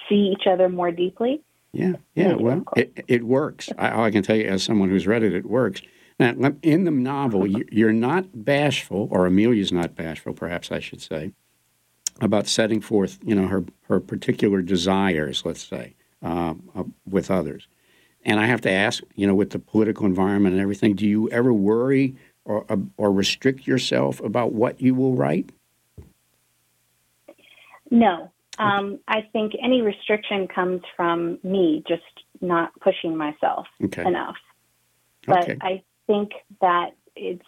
see 0.09 0.35
each 0.37 0.47
other 0.47 0.69
more 0.69 0.91
deeply? 0.91 1.43
Yeah, 1.73 1.95
yeah. 2.15 2.35
Well, 2.35 2.65
it, 2.77 3.05
it 3.07 3.25
works. 3.25 3.69
I, 3.79 4.05
I 4.07 4.11
can 4.11 4.23
tell 4.23 4.37
you, 4.37 4.45
as 4.45 4.63
someone 4.63 4.89
who's 4.89 5.07
read 5.07 5.23
it, 5.23 5.35
it 5.35 5.47
works. 5.47 5.83
Now, 6.19 6.53
in 6.63 6.85
the 6.85 6.91
novel, 6.91 7.47
you- 7.47 7.65
you're 7.71 7.93
not 7.93 8.45
bashful, 8.45 9.09
or 9.11 9.27
Amelia's 9.27 9.73
not 9.73 9.95
bashful, 9.95 10.35
perhaps 10.35 10.71
I 10.73 10.81
should 10.81 11.01
say, 11.01 11.33
about 12.21 12.47
setting 12.47 12.81
forth, 12.81 13.19
you 13.25 13.35
know, 13.35 13.47
her 13.47 13.65
her 13.83 14.01
particular 14.01 14.63
desires, 14.63 15.45
let's 15.45 15.63
say, 15.67 15.95
um, 16.23 16.69
uh, 16.75 16.85
with 17.09 17.31
others. 17.31 17.69
And 18.25 18.39
I 18.39 18.47
have 18.47 18.61
to 18.63 18.71
ask, 18.71 19.03
you 19.15 19.27
know, 19.27 19.35
with 19.35 19.51
the 19.51 19.59
political 19.59 20.05
environment 20.05 20.53
and 20.55 20.61
everything, 20.61 20.95
do 20.95 21.07
you 21.07 21.31
ever 21.31 21.53
worry 21.55 22.17
or 22.45 22.67
uh, 22.69 22.77
or 22.99 23.13
restrict 23.13 23.67
yourself 23.67 24.21
about 24.21 24.53
what 24.53 24.81
you 24.81 24.95
will 24.95 25.15
write? 25.15 25.51
No. 27.91 28.31
Um, 28.59 28.99
I 29.09 29.23
think 29.33 29.53
any 29.63 29.81
restriction 29.81 30.47
comes 30.47 30.83
from 30.95 31.39
me 31.43 31.83
just 31.89 32.03
not 32.41 32.73
pushing 32.81 33.17
myself 33.17 33.67
Okay. 33.83 34.07
enough. 34.07 34.37
But 35.27 35.43
Okay. 35.45 35.57
I 35.63 35.83
think 36.07 36.33
that 36.61 36.91
it's 37.17 37.47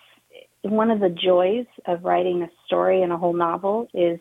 one 0.62 0.90
of 0.90 1.00
the 1.00 1.10
joys 1.10 1.66
of 1.86 2.04
writing 2.04 2.42
a 2.42 2.50
story 2.66 3.02
and 3.02 3.12
a 3.12 3.16
whole 3.16 3.34
novel 3.34 3.88
is 3.92 4.20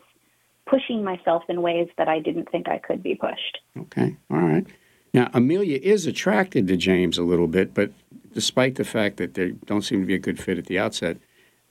pushing 0.66 1.02
myself 1.02 1.44
in 1.48 1.62
ways 1.62 1.88
that 1.98 2.08
I 2.08 2.18
didn't 2.18 2.50
think 2.50 2.68
I 2.68 2.78
could 2.78 3.02
be 3.02 3.14
pushed. 3.14 3.58
Okay, 3.76 4.16
all 4.30 4.38
right. 4.38 4.66
Now, 5.14 5.30
Amelia 5.34 5.78
is 5.82 6.06
attracted 6.06 6.68
to 6.68 6.76
James 6.76 7.18
a 7.18 7.22
little 7.22 7.46
bit, 7.48 7.74
but 7.74 7.92
despite 8.32 8.76
the 8.76 8.84
fact 8.84 9.16
that 9.18 9.34
they 9.34 9.50
don't 9.66 9.82
seem 9.82 10.00
to 10.00 10.06
be 10.06 10.14
a 10.14 10.18
good 10.18 10.40
fit 10.40 10.58
at 10.58 10.66
the 10.66 10.78
outset, 10.78 11.18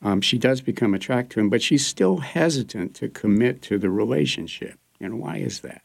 um, 0.01 0.22
she 0.22 0.38
does 0.38 0.62
become 0.62 0.93
attracted 0.93 1.36
to 1.36 1.39
him, 1.41 1.50
but 1.50 1.62
she's 1.62 1.86
still 1.86 2.17
hesitant 2.17 2.96
to 2.96 3.08
commit 3.10 3.62
to 3.63 3.77
the 3.77 3.89
relationship. 3.89 4.77
And 5.00 5.20
why 5.20 5.38
is 5.38 5.62
that? 5.62 5.81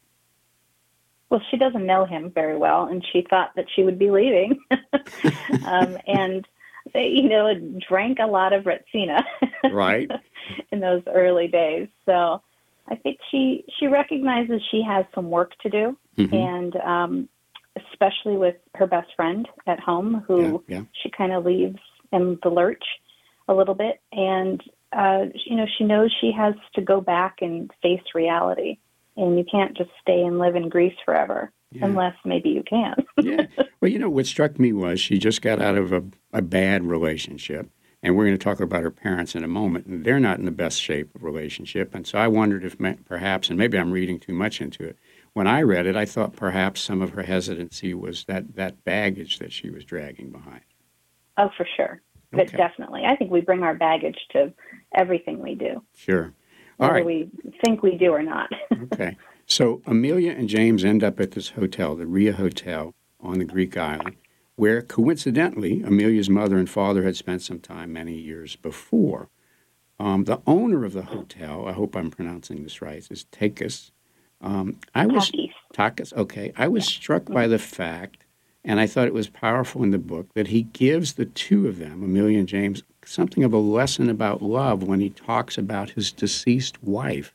Well, 1.30 1.42
she 1.50 1.56
doesn't 1.56 1.84
know 1.84 2.04
him 2.04 2.30
very 2.30 2.56
well, 2.56 2.84
and 2.84 3.04
she 3.12 3.26
thought 3.28 3.50
that 3.56 3.66
she 3.74 3.82
would 3.82 3.98
be 3.98 4.10
leaving. 4.10 4.58
um, 5.66 5.98
and, 6.06 6.46
they, 6.94 7.08
you 7.08 7.28
know, 7.28 7.52
drank 7.88 8.18
a 8.20 8.26
lot 8.26 8.52
of 8.52 8.64
Retsina. 8.64 9.22
Right. 9.72 10.08
in 10.72 10.80
those 10.80 11.02
early 11.08 11.48
days. 11.48 11.88
So 12.04 12.40
I 12.88 12.94
think 12.94 13.18
she 13.30 13.64
she 13.80 13.88
recognizes 13.88 14.62
she 14.70 14.80
has 14.86 15.04
some 15.14 15.28
work 15.30 15.52
to 15.62 15.68
do, 15.68 15.96
Mhm. 16.16 16.32
and 16.32 16.76
um, 16.76 17.28
especially 17.90 18.36
with 18.36 18.54
her 18.76 18.86
best 18.86 19.08
friend 19.16 19.48
at 19.66 19.80
home, 19.80 20.22
who 20.28 20.62
Yeah, 20.68 20.78
yeah. 20.78 20.82
she 21.02 21.10
kind 21.10 21.32
of 21.32 21.44
leaves 21.44 21.80
in 22.12 22.38
the 22.44 22.48
lurch 22.48 22.84
a 23.48 23.54
little 23.54 23.74
bit, 23.74 24.00
and 24.12 24.62
uh, 24.92 25.26
you 25.44 25.56
know 25.56 25.66
she 25.78 25.84
knows 25.84 26.14
she 26.20 26.32
has 26.32 26.54
to 26.74 26.82
go 26.82 27.00
back 27.00 27.36
and 27.40 27.70
face 27.82 28.02
reality, 28.14 28.78
and 29.16 29.38
you 29.38 29.44
can't 29.50 29.76
just 29.76 29.90
stay 30.00 30.22
and 30.22 30.38
live 30.38 30.56
in 30.56 30.68
Greece 30.68 30.96
forever. 31.04 31.50
Yeah. 31.72 31.86
Unless 31.86 32.14
maybe 32.24 32.50
you 32.50 32.62
can. 32.62 32.94
yeah. 33.20 33.46
Well, 33.80 33.90
you 33.90 33.98
know, 33.98 34.08
what 34.08 34.26
struck 34.26 34.58
me 34.58 34.72
was 34.72 35.00
she 35.00 35.18
just 35.18 35.42
got 35.42 35.60
out 35.60 35.76
of 35.76 35.92
a, 35.92 36.02
a 36.32 36.40
bad 36.40 36.84
relationship. 36.84 37.68
And 38.02 38.14
we're 38.14 38.26
going 38.26 38.38
to 38.38 38.44
talk 38.44 38.60
about 38.60 38.82
her 38.82 38.90
parents 38.90 39.34
in 39.34 39.42
a 39.42 39.48
moment. 39.48 39.86
And 39.86 40.04
they're 40.04 40.20
not 40.20 40.38
in 40.38 40.44
the 40.44 40.52
best 40.52 40.80
shape 40.80 41.12
of 41.14 41.24
relationship. 41.24 41.92
And 41.92 42.06
so 42.06 42.18
I 42.18 42.28
wondered 42.28 42.64
if 42.64 42.76
perhaps, 43.04 43.48
and 43.48 43.58
maybe 43.58 43.76
I'm 43.78 43.90
reading 43.90 44.20
too 44.20 44.32
much 44.32 44.60
into 44.60 44.84
it, 44.84 44.96
when 45.32 45.48
I 45.48 45.62
read 45.62 45.86
it, 45.86 45.96
I 45.96 46.04
thought 46.04 46.36
perhaps 46.36 46.80
some 46.80 47.02
of 47.02 47.10
her 47.10 47.24
hesitancy 47.24 47.94
was 47.94 48.24
that, 48.24 48.54
that 48.54 48.84
baggage 48.84 49.38
that 49.38 49.52
she 49.52 49.70
was 49.70 49.84
dragging 49.84 50.30
behind. 50.30 50.62
oh, 51.36 51.50
for 51.56 51.66
sure. 51.76 52.00
But 52.36 52.48
Okay. 52.48 52.56
definitely, 52.56 53.04
I 53.04 53.16
think 53.16 53.30
we 53.30 53.40
bring 53.40 53.62
our 53.62 53.74
baggage 53.74 54.18
to 54.32 54.52
everything 54.94 55.40
we 55.42 55.54
do. 55.54 55.82
Sure. 55.96 56.32
All 56.78 56.88
whether 56.88 56.94
right. 56.94 57.06
we 57.06 57.30
think 57.64 57.82
we 57.82 57.96
do 57.96 58.10
or 58.12 58.22
not. 58.22 58.50
Okay. 58.92 59.16
So 59.46 59.80
Amelia 59.86 60.32
and 60.32 60.48
James 60.48 60.84
end 60.84 61.04
up 61.04 61.20
at 61.20 61.30
this 61.32 61.50
hotel, 61.50 61.94
the 61.94 62.06
Ria 62.06 62.32
Hotel 62.32 62.92
on 63.20 63.38
the 63.38 63.44
Greek 63.44 63.76
island, 63.76 64.16
where 64.56 64.82
coincidentally 64.82 65.82
Amelia's 65.82 66.28
mother 66.28 66.58
and 66.58 66.68
father 66.68 67.04
had 67.04 67.16
spent 67.16 67.42
some 67.42 67.60
time 67.60 67.92
many 67.92 68.14
years 68.14 68.56
before. 68.56 69.28
Um, 70.00 70.24
the 70.24 70.40
owner 70.46 70.84
of 70.84 70.92
the 70.92 71.02
hotel, 71.04 71.66
I 71.66 71.72
hope 71.72 71.94
I'm 71.96 72.10
pronouncing 72.10 72.62
this 72.64 72.82
right, 72.82 73.06
is 73.10 73.24
Takis. 73.32 73.92
Um, 74.40 74.78
I 74.94 75.06
was 75.06 75.30
Takis. 75.30 75.52
Takis. 75.74 76.12
Okay, 76.12 76.52
I 76.56 76.68
was 76.68 76.84
struck 76.84 77.24
by 77.26 77.46
the 77.46 77.58
fact, 77.58 78.25
and 78.66 78.78
I 78.80 78.86
thought 78.86 79.06
it 79.06 79.14
was 79.14 79.28
powerful 79.28 79.82
in 79.82 79.92
the 79.92 79.98
book 79.98 80.26
that 80.34 80.48
he 80.48 80.64
gives 80.64 81.14
the 81.14 81.24
two 81.24 81.68
of 81.68 81.78
them, 81.78 82.02
Amelia 82.02 82.38
and 82.38 82.48
James, 82.48 82.82
something 83.04 83.44
of 83.44 83.52
a 83.54 83.58
lesson 83.58 84.10
about 84.10 84.42
love 84.42 84.82
when 84.82 85.00
he 85.00 85.08
talks 85.10 85.56
about 85.56 85.90
his 85.90 86.12
deceased 86.12 86.82
wife. 86.82 87.32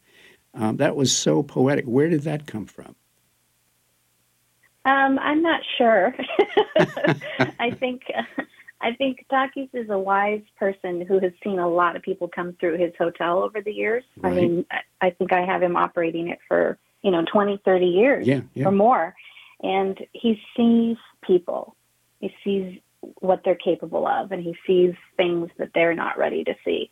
Um, 0.53 0.77
that 0.77 0.95
was 0.97 1.15
so 1.15 1.41
poetic. 1.41 1.85
Where 1.85 2.09
did 2.09 2.23
that 2.23 2.45
come 2.45 2.65
from? 2.65 2.95
Um, 4.83 5.17
I'm 5.19 5.41
not 5.41 5.61
sure. 5.77 6.13
I 7.59 7.71
think 7.79 8.01
I 8.81 8.93
think 8.93 9.25
Takis 9.31 9.69
is 9.73 9.89
a 9.91 9.97
wise 9.99 10.41
person 10.57 11.05
who 11.05 11.19
has 11.19 11.31
seen 11.43 11.59
a 11.59 11.69
lot 11.69 11.95
of 11.95 12.01
people 12.01 12.27
come 12.27 12.53
through 12.59 12.79
his 12.79 12.91
hotel 12.97 13.43
over 13.43 13.61
the 13.61 13.71
years. 13.71 14.03
Right. 14.17 14.31
I 14.31 14.35
mean, 14.35 14.65
I- 14.71 14.81
I 15.03 15.09
think 15.11 15.33
I 15.33 15.41
have 15.45 15.63
him 15.63 15.75
operating 15.75 16.27
it 16.29 16.37
for, 16.47 16.77
you 17.01 17.09
know, 17.11 17.23
20, 17.31 17.59
30 17.65 17.85
years 17.87 18.27
Yeah, 18.27 18.41
yeah. 18.53 18.67
or 18.67 18.71
more. 18.71 19.15
And 19.63 19.99
he 20.13 20.39
sees 20.55 20.97
people. 21.25 21.75
He 22.19 22.31
sees 22.43 22.79
what 23.19 23.41
they're 23.43 23.55
capable 23.55 24.07
of 24.07 24.31
and 24.31 24.43
he 24.43 24.55
sees 24.67 24.93
things 25.17 25.49
that 25.57 25.69
they're 25.73 25.95
not 25.95 26.17
ready 26.17 26.43
to 26.43 26.53
see. 26.63 26.91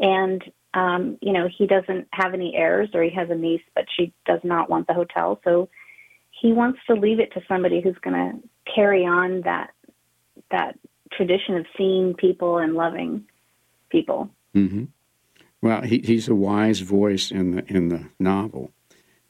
And 0.00 0.42
um, 0.74 1.18
you 1.22 1.32
know, 1.32 1.48
he 1.56 1.66
doesn't 1.66 2.08
have 2.12 2.34
any 2.34 2.54
heirs 2.56 2.90
or 2.94 3.02
he 3.02 3.10
has 3.10 3.30
a 3.30 3.34
niece, 3.34 3.62
but 3.74 3.84
she 3.96 4.12
does 4.26 4.40
not 4.42 4.68
want 4.68 4.88
the 4.88 4.94
hotel. 4.94 5.40
So 5.44 5.68
he 6.30 6.52
wants 6.52 6.80
to 6.88 6.94
leave 6.94 7.20
it 7.20 7.32
to 7.34 7.42
somebody 7.46 7.80
who's 7.80 7.96
going 8.02 8.14
to 8.14 8.72
carry 8.74 9.04
on 9.06 9.42
that 9.42 9.70
that 10.50 10.76
tradition 11.12 11.56
of 11.56 11.66
seeing 11.76 12.14
people 12.14 12.58
and 12.58 12.74
loving 12.74 13.24
people. 13.88 14.30
hmm 14.52 14.84
Well, 15.62 15.82
he, 15.82 15.98
he's 16.04 16.28
a 16.28 16.34
wise 16.34 16.80
voice 16.80 17.30
in 17.30 17.52
the 17.52 17.64
in 17.72 17.88
the 17.88 18.06
novel. 18.18 18.72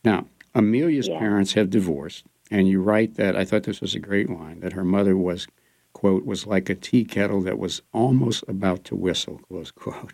Now, 0.02 0.26
Amelia's 0.54 1.08
Yeah. 1.08 1.18
parents 1.18 1.52
have 1.54 1.68
divorced, 1.68 2.24
and 2.50 2.68
you 2.68 2.80
write 2.80 3.14
that 3.14 3.36
I 3.36 3.44
thought 3.44 3.64
this 3.64 3.80
was 3.80 3.94
a 3.94 4.00
great 4.00 4.28
line 4.30 4.60
that 4.60 4.72
her 4.72 4.84
mother 4.84 5.16
was, 5.16 5.46
quote, 5.92 6.24
was 6.24 6.46
like 6.46 6.68
a 6.68 6.74
tea 6.74 7.04
kettle 7.04 7.40
that 7.42 7.58
was 7.58 7.82
almost 7.92 8.44
about 8.48 8.84
to 8.84 8.96
whistle, 8.96 9.38
close 9.48 9.70
quote. 9.70 10.12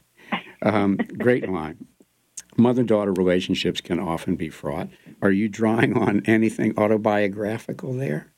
Um, 0.62 0.96
great 1.18 1.48
line. 1.48 1.86
Mother 2.56 2.82
daughter 2.82 3.12
relationships 3.12 3.80
can 3.80 3.98
often 3.98 4.36
be 4.36 4.50
fraught. 4.50 4.88
Are 5.22 5.30
you 5.30 5.48
drawing 5.48 5.96
on 5.96 6.22
anything 6.26 6.78
autobiographical 6.78 7.94
there? 7.94 8.32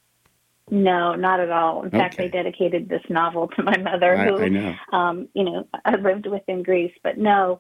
No, 0.71 1.15
not 1.15 1.41
at 1.41 1.51
all. 1.51 1.83
In 1.83 1.91
fact, 1.91 2.21
I 2.21 2.29
dedicated 2.29 2.89
this 2.89 3.03
novel 3.11 3.49
to 3.49 3.63
my 3.63 3.77
mother, 3.79 4.17
I, 4.17 4.27
who 4.27 4.39
I 4.39 4.49
know. 4.49 4.75
um, 4.93 5.29
you 5.35 5.45
know, 5.45 5.67
I 5.85 5.97
lived 5.97 6.27
with 6.27 6.43
in 6.47 6.63
Greece, 6.63 6.95
but 7.03 7.19
no. 7.19 7.59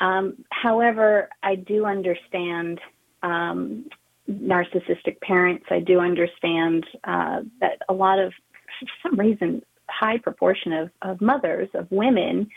Um, 0.00 0.44
however, 0.50 1.30
I 1.42 1.54
do 1.54 1.84
understand 1.84 2.80
um, 3.22 3.86
narcissistic 4.30 5.20
parents. 5.20 5.66
I 5.70 5.80
do 5.80 6.00
understand 6.00 6.86
uh, 7.04 7.40
that 7.60 7.82
a 7.88 7.92
lot 7.92 8.18
of, 8.18 8.32
for 8.80 8.86
some 9.02 9.18
reason, 9.18 9.62
high 9.88 10.18
proportion 10.18 10.72
of, 10.72 10.90
of 11.02 11.20
mothers, 11.20 11.68
of 11.74 11.86
women, 11.90 12.48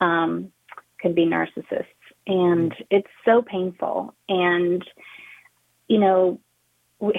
um, 0.00 0.52
can 1.00 1.14
be 1.14 1.24
narcissists. 1.24 1.86
and 2.26 2.74
it's 2.90 3.08
so 3.24 3.42
painful. 3.42 4.14
And 4.28 4.84
you 5.88 5.98
know, 5.98 6.38
we 7.00 7.14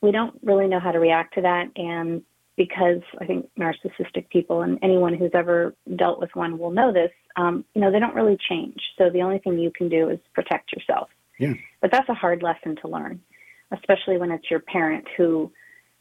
we 0.00 0.12
don't 0.12 0.38
really 0.42 0.68
know 0.68 0.80
how 0.80 0.92
to 0.92 0.98
react 0.98 1.34
to 1.34 1.42
that, 1.42 1.70
and 1.76 2.22
because 2.56 3.00
I 3.18 3.24
think 3.24 3.48
narcissistic 3.58 4.28
people 4.28 4.62
and 4.62 4.78
anyone 4.82 5.14
who's 5.14 5.30
ever 5.34 5.74
dealt 5.96 6.20
with 6.20 6.30
one 6.34 6.58
will 6.58 6.70
know 6.70 6.92
this. 6.92 7.10
Um, 7.36 7.64
you 7.74 7.80
know, 7.80 7.90
they 7.90 7.98
don't 7.98 8.14
really 8.14 8.36
change. 8.48 8.78
So 8.98 9.08
the 9.08 9.22
only 9.22 9.38
thing 9.38 9.58
you 9.58 9.72
can 9.74 9.88
do 9.88 10.10
is 10.10 10.18
protect 10.34 10.72
yourself. 10.72 11.08
Yeah. 11.42 11.54
But 11.80 11.90
that's 11.90 12.08
a 12.08 12.14
hard 12.14 12.40
lesson 12.40 12.76
to 12.82 12.88
learn, 12.88 13.20
especially 13.72 14.16
when 14.16 14.30
it's 14.30 14.48
your 14.48 14.60
parent 14.60 15.08
who 15.16 15.50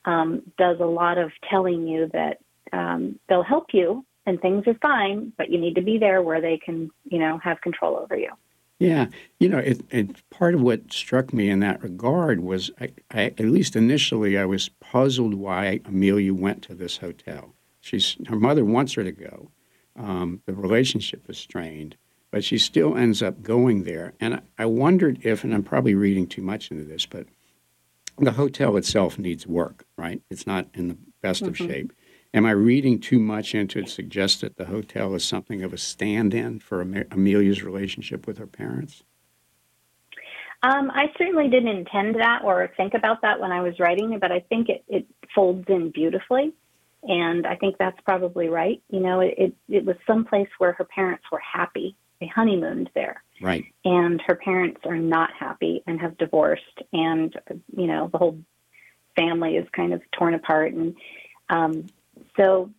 um, 0.06 0.44
does 0.56 0.78
a 0.80 0.86
lot 0.86 1.18
of 1.18 1.32
telling 1.50 1.88
you 1.88 2.12
that 2.14 2.38
um, 2.72 3.20
they'll 3.28 3.42
help 3.42 3.68
you 3.74 4.06
and 4.28 4.40
things 4.40 4.68
are 4.68 4.76
fine, 4.76 5.34
but 5.40 5.50
you 5.50 5.58
need 5.58 5.74
to 5.76 5.82
be 5.82 5.98
there 5.98 6.22
where 6.22 6.42
they 6.42 6.60
can, 6.64 6.92
you 7.06 7.18
know, 7.18 7.40
have 7.40 7.60
control 7.62 7.98
over 7.98 8.16
you. 8.16 8.30
Yeah, 8.78 9.08
you 9.40 9.50
know, 9.50 9.58
it, 9.58 9.82
it, 9.90 10.30
part 10.30 10.54
of 10.54 10.62
what 10.62 10.94
struck 10.94 11.34
me 11.34 11.50
in 11.50 11.60
that 11.62 11.82
regard 11.82 12.42
was, 12.42 12.70
I, 12.80 12.92
I, 13.10 13.22
at 13.24 13.40
least 13.40 13.76
initially, 13.76 14.38
I 14.38 14.46
was 14.46 14.70
puzzled 14.70 15.34
why 15.34 15.80
Amelia 15.86 16.36
went 16.36 16.62
to 16.64 16.76
this 16.76 16.98
hotel. 16.98 17.56
She's 17.80 18.16
her 18.28 18.36
mother 18.36 18.64
wants 18.64 18.94
her 18.94 19.04
to 19.04 19.12
go. 19.12 19.50
Um, 19.96 20.42
the 20.46 20.54
relationship 20.54 21.28
is 21.30 21.40
strained, 21.40 21.96
but 22.32 22.44
she 22.44 22.58
still 22.58 22.98
ends 22.98 23.22
up 23.22 23.44
going 23.44 23.84
there. 23.84 24.14
And 24.20 24.42
I, 24.58 24.66
wondered 24.66 25.20
if, 25.24 25.44
and 25.44 25.54
I'm 25.54 25.64
probably 25.64 25.94
reading 25.94 26.28
too 26.28 26.42
much 26.42 26.72
into 26.72 26.86
this, 26.86 27.06
but 27.06 27.28
the 28.18 28.32
hotel 28.32 28.78
itself 28.78 29.20
needs 29.20 29.46
work, 29.46 29.86
right? 29.98 30.22
It's 30.30 30.48
not 30.48 30.68
in 30.74 30.88
the 30.88 30.98
best 31.22 31.44
mm-hmm. 31.44 31.50
of 31.50 31.58
shape. 31.58 31.94
Am 32.34 32.46
I 32.46 32.52
reading 32.52 33.00
too 33.00 33.20
much 33.20 33.54
into 33.54 33.80
it? 33.80 33.90
Suggest 33.90 34.42
that 34.42 34.56
the 34.56 34.66
hotel 34.66 35.14
is 35.16 35.26
something 35.26 35.64
of 35.64 35.74
a 35.74 35.78
stand-in 35.78 36.60
for 36.60 36.82
Amelia's 36.82 37.62
relationship 37.62 38.26
with 38.26 38.38
her 38.38 38.48
parents. 38.48 39.04
Um, 40.64 40.92
I 40.92 41.12
certainly 41.18 41.50
didn't 41.50 41.76
intend 41.76 42.16
that 42.16 42.44
or 42.44 42.70
think 42.78 42.94
about 42.94 43.24
that 43.24 43.40
when 43.40 43.52
I 43.52 43.62
was 43.62 43.80
writing 43.80 44.14
it, 44.14 44.22
but 44.22 44.32
I 44.32 44.42
think 44.42 44.70
it, 44.70 44.84
it 44.88 45.08
folds 45.34 45.66
in 45.68 45.90
beautifully, 45.90 46.54
and 47.04 47.48
I 47.48 47.56
think 47.56 47.78
that's 47.80 48.00
probably 48.06 48.48
right. 48.48 48.82
You 48.90 49.00
know, 49.00 49.22
it, 49.22 49.34
it 49.38 49.56
it 49.68 49.86
was 49.86 49.96
someplace 50.06 50.50
where 50.60 50.74
her 50.74 50.86
parents 50.86 51.24
were 51.32 51.40
happy. 51.40 51.96
They 52.22 52.28
honeymooned 52.28 52.92
there, 52.94 53.24
right? 53.42 53.66
And 53.84 54.22
her 54.28 54.36
parents 54.36 54.82
are 54.86 54.96
not 54.96 55.32
happy 55.38 55.84
and 55.88 56.00
have 56.00 56.18
divorced, 56.18 56.82
and 56.94 57.36
you 57.76 57.88
know 57.88 58.10
the 58.12 58.20
whole 58.20 58.38
family 59.18 59.58
is 59.58 59.68
kind 59.76 59.92
of 59.92 60.02
torn 60.12 60.36
apart, 60.36 60.72
and 60.72 60.96
um, 61.50 61.88
so 62.38 62.70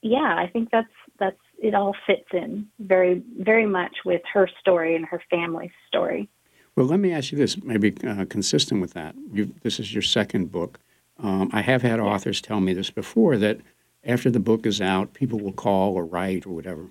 yeah, 0.00 0.36
I 0.38 0.46
think 0.46 0.70
that's 0.70 0.86
that's 1.18 1.36
it 1.58 1.74
all 1.74 1.96
fits 2.06 2.28
in 2.32 2.68
very 2.78 3.22
very 3.38 3.66
much 3.66 3.96
with 4.04 4.22
her 4.32 4.48
story 4.60 4.94
and 4.94 5.04
her 5.06 5.20
family's 5.28 5.72
story. 5.88 6.28
Well, 6.76 6.86
let 6.86 7.00
me 7.00 7.12
ask 7.12 7.32
you 7.32 7.38
this, 7.38 7.62
maybe 7.62 7.94
uh, 8.06 8.24
consistent 8.28 8.80
with 8.80 8.94
that. 8.94 9.14
You, 9.32 9.54
this 9.62 9.78
is 9.78 9.92
your 9.92 10.02
second 10.02 10.50
book. 10.50 10.78
Um, 11.18 11.50
I 11.52 11.62
have 11.62 11.82
had 11.82 12.00
authors 12.00 12.40
tell 12.40 12.60
me 12.60 12.74
this 12.74 12.90
before 12.90 13.36
that 13.38 13.60
after 14.04 14.30
the 14.30 14.40
book 14.40 14.66
is 14.66 14.80
out, 14.80 15.14
people 15.14 15.38
will 15.38 15.52
call 15.52 15.94
or 15.94 16.04
write 16.04 16.46
or 16.46 16.50
whatever, 16.50 16.86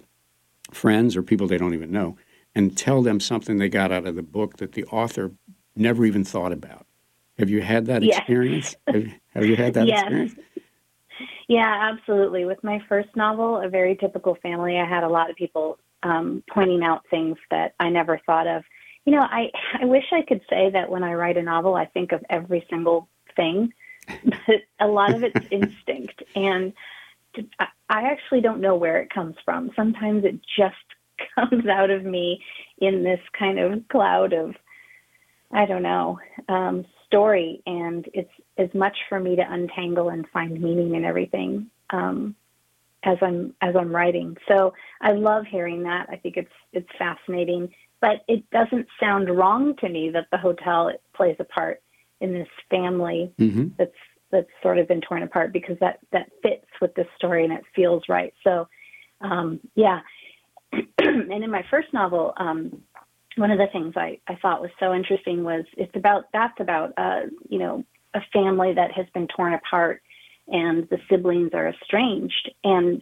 friends 0.72 1.15
or 1.15 1.24
people 1.24 1.48
they 1.48 1.58
don't 1.58 1.74
even 1.74 1.91
know, 1.91 2.17
and 2.55 2.77
tell 2.77 3.01
them 3.01 3.20
something 3.20 3.58
they 3.58 3.70
got 3.70 3.91
out 3.91 4.05
of 4.05 4.15
the 4.15 4.24
book 4.24 4.58
that 4.58 4.74
the 4.74 4.86
author 4.86 5.32
never 5.75 6.05
even 6.05 6.24
thought 6.24 6.51
about. 6.51 6.86
Have 7.39 7.50
you 7.50 7.62
had 7.62 7.88
that 7.88 8.03
yes. 8.03 8.20
experience? 8.20 8.75
have, 8.88 9.05
have, 9.34 9.46
you 9.46 9.55
had 9.55 9.74
that 9.74 9.88
yes. 9.88 10.01
experience? 10.01 10.36
Yeah, 11.48 11.91
absolutely. 11.91 12.46
With 12.46 12.63
my 12.63 12.82
first 12.88 13.10
novel, 13.15 13.58
A 13.58 13.70
Very 13.70 13.96
Typical 13.96 14.36
Family, 14.41 14.77
I 14.77 14.86
had 14.86 15.03
a 15.03 15.10
lot 15.10 15.29
of 15.29 15.36
people 15.36 15.79
um, 16.03 16.43
pointing 16.50 16.84
out 16.84 17.05
things 17.10 17.38
that 17.50 17.74
I 17.79 17.89
never 17.89 18.20
thought 18.25 18.48
of. 18.48 18.63
You 19.05 19.13
know, 19.13 19.22
I, 19.22 19.51
I 19.82 19.86
wish 19.86 20.05
I 20.12 20.22
could 20.22 20.41
say 20.50 20.70
that 20.70 20.89
when 20.89 21.03
I 21.03 21.13
write 21.13 21.38
a 21.38 21.41
novel, 21.41 21.75
I 21.75 21.85
think 21.85 22.11
of 22.11 22.24
every 22.29 22.66
single 22.70 23.09
thing, 23.35 23.74
but 24.25 24.61
a 24.79 24.87
lot 24.87 25.14
of 25.14 25.24
it's 25.24 25.46
instinct. 25.51 26.24
And 26.35 26.74
I 27.59 28.03
actually 28.09 28.41
don't 28.41 28.61
know 28.61 28.75
where 28.75 29.00
it 29.00 29.13
comes 29.13 29.35
from. 29.46 29.72
Sometimes 29.75 30.24
it 30.25 30.39
just 30.57 30.75
comes 31.35 31.67
out 31.67 31.89
of 31.89 32.03
me 32.03 32.43
in 32.79 33.03
this 33.03 33.19
kind 33.37 33.59
of 33.59 33.87
cloud 33.89 34.33
of, 34.33 34.55
I 35.51 35.65
don't 35.65 35.83
know, 35.83 36.19
um, 36.50 36.85
story. 37.05 37.61
And 37.65 38.07
it's 38.13 38.31
as 38.57 38.69
much 38.74 38.98
for 39.09 39.19
me 39.19 39.35
to 39.35 39.43
untangle 39.48 40.09
and 40.09 40.27
find 40.29 40.59
meaning 40.59 40.96
in 40.96 41.05
everything 41.05 41.69
um, 41.91 42.35
as 43.03 43.17
I'm 43.22 43.53
as 43.61 43.75
I'm 43.75 43.96
writing. 43.96 44.37
So 44.48 44.74
I 45.01 45.11
love 45.11 45.46
hearing 45.46 45.83
that. 45.83 46.07
I 46.09 46.15
think 46.15 46.37
it's 46.37 46.51
it's 46.72 46.89
fascinating, 46.98 47.69
but 48.01 48.24
it 48.27 48.50
doesn't 48.50 48.87
sound 49.00 49.29
wrong 49.29 49.75
to 49.77 49.89
me 49.89 50.09
that 50.11 50.27
the 50.31 50.37
hotel 50.37 50.91
plays 51.13 51.35
a 51.39 51.43
part 51.43 51.81
in 52.19 52.33
this 52.33 52.48
family 52.69 53.31
mm-hmm. 53.37 53.67
that's 53.77 53.91
that's 54.33 54.50
sort 54.61 54.77
of 54.77 54.89
been 54.89 55.00
torn 55.00 55.24
apart 55.24 55.53
because 55.53 55.77
that 55.79 56.00
that 56.11 56.29
fits 56.41 56.67
with 56.81 56.93
this 56.96 57.07
story 57.15 57.46
and 57.46 57.53
it 57.53 57.63
feels 57.74 58.03
right. 58.09 58.33
So 58.43 58.67
um, 59.22 59.61
yeah, 59.75 60.01
and 60.72 61.31
in 61.31 61.50
my 61.50 61.63
first 61.72 61.93
novel. 61.93 62.33
Um, 62.35 62.81
one 63.35 63.50
of 63.50 63.57
the 63.57 63.67
things 63.72 63.93
I, 63.96 64.19
I 64.27 64.35
thought 64.35 64.61
was 64.61 64.69
so 64.79 64.93
interesting 64.93 65.43
was 65.43 65.65
it's 65.75 65.96
about 65.96 66.25
that's 66.33 66.59
about 66.59 66.93
uh, 66.98 67.22
you 67.50 67.57
know 67.57 67.83
a 68.13 68.22
family 68.31 68.74
that 68.74 68.91
has 68.91 69.07
been 69.13 69.27
torn 69.27 69.53
apart 69.53 70.01
and 70.48 70.87
the 70.89 71.00
siblings 71.09 71.51
are 71.53 71.69
estranged. 71.69 72.51
And 72.63 73.01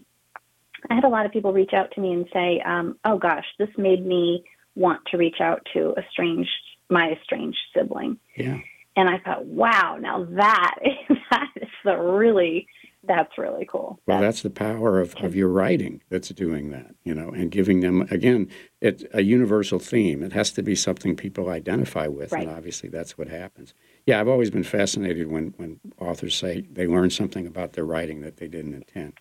I 0.89 0.96
had 0.96 1.04
a 1.04 1.10
lot 1.10 1.26
of 1.26 1.32
people 1.32 1.54
reach 1.54 1.74
out 1.74 1.91
to 1.91 2.02
me 2.02 2.13
and 2.13 2.28
say, 2.34 2.62
um, 2.62 2.98
"Oh 3.04 3.17
gosh, 3.17 3.46
this 3.60 3.70
made 3.78 4.06
me 4.06 4.44
want 4.76 5.02
to 5.08 5.17
reach 5.17 5.41
out 5.41 5.67
to 5.74 5.94
estranged 5.98 6.50
my 6.89 7.12
estranged 7.12 7.60
sibling." 7.76 8.17
Yeah. 8.36 8.60
And 9.02 9.10
I 9.10 9.18
thought, 9.18 9.46
wow, 9.48 9.98
now 10.00 10.26
that 10.26 10.76
that 11.32 11.48
is 11.56 11.70
the 11.84 11.98
really 11.98 12.68
that's 13.04 13.36
really 13.36 13.66
cool. 13.66 14.00
Well, 14.06 14.22
that's, 14.22 14.44
that's 14.44 14.44
the 14.44 14.52
power 14.52 15.00
of, 15.00 15.16
of 15.24 15.34
your 15.34 15.48
writing 15.48 16.04
that's 16.10 16.30
doing 16.30 16.70
that, 16.70 16.94
you 17.04 17.16
know, 17.16 17.30
and 17.30 17.50
giving 17.50 17.80
them 17.80 18.04
again, 18.12 18.48
it's 18.80 19.04
a 19.12 19.24
universal 19.24 19.80
theme. 19.80 20.22
It 20.22 20.34
has 20.34 20.52
to 20.52 20.62
be 20.62 20.76
something 20.76 21.16
people 21.16 21.50
identify 21.50 22.06
with, 22.06 22.32
right. 22.32 22.44
and 22.44 22.56
obviously 22.56 22.90
that's 22.90 23.18
what 23.18 23.28
happens. 23.28 23.74
Yeah, 24.06 24.22
I've 24.22 24.28
always 24.28 24.52
been 24.52 24.64
fascinated 24.64 25.32
when 25.32 25.56
when 25.58 25.80
authors 26.00 26.36
say 26.36 26.62
they 26.72 26.86
learn 26.86 27.10
something 27.10 27.48
about 27.48 27.74
their 27.74 27.86
writing 27.86 28.22
that 28.22 28.38
they 28.38 28.48
didn't 28.48 28.76
intend. 28.76 29.14